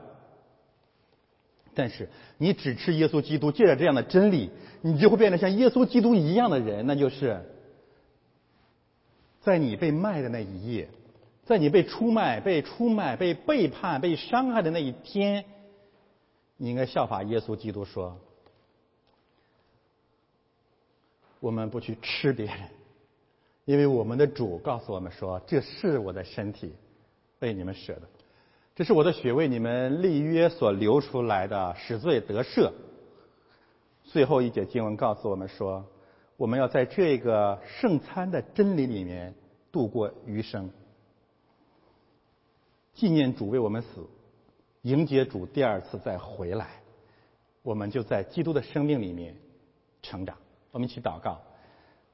[1.73, 4.49] 但是你只吃耶稣基督，借着这样的真理，
[4.81, 7.41] 你就会变得像耶稣基督一样的人，那就是。”
[9.41, 10.87] 在你被卖的那一夜，
[11.45, 15.43] 在你被出卖、被出卖、被背叛、被伤害的那一天，
[16.57, 18.15] 你应该效法耶稣基督说
[21.41, 22.55] ：“我们不去吃别人，
[23.65, 26.75] 因为我们的主告诉我们说，这是我的身体，
[27.39, 28.01] 被你们舍的，
[28.75, 32.71] 这是我的血为你们立约所流出来的，使罪得赦。”
[34.05, 35.85] 最后一节经文告诉我们说。
[36.37, 39.31] 我们要在这个圣餐的真理里面
[39.71, 40.71] 度过余生，
[42.95, 44.07] 纪念主为我们死，
[44.81, 46.81] 迎接主第二次再回来，
[47.61, 49.35] 我们就在基督的生命里面
[50.01, 50.35] 成长。
[50.71, 51.39] 我们一起祷告，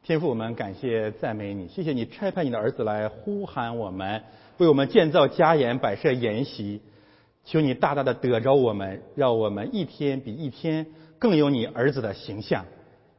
[0.04, 4.22] 天父，我们感谢赞美你，谢谢你差派你的儿子来呼喊我们，
[4.58, 6.82] 为我们建造家园，摆设筵席，
[7.46, 10.86] 求你大大的得着我们，让我们一天比一天
[11.20, 12.66] 更有你儿子的形象。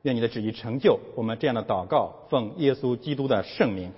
[0.03, 3.91] 愿你的旨意成就，我们这样的祷告，奉耶稣基督的圣名。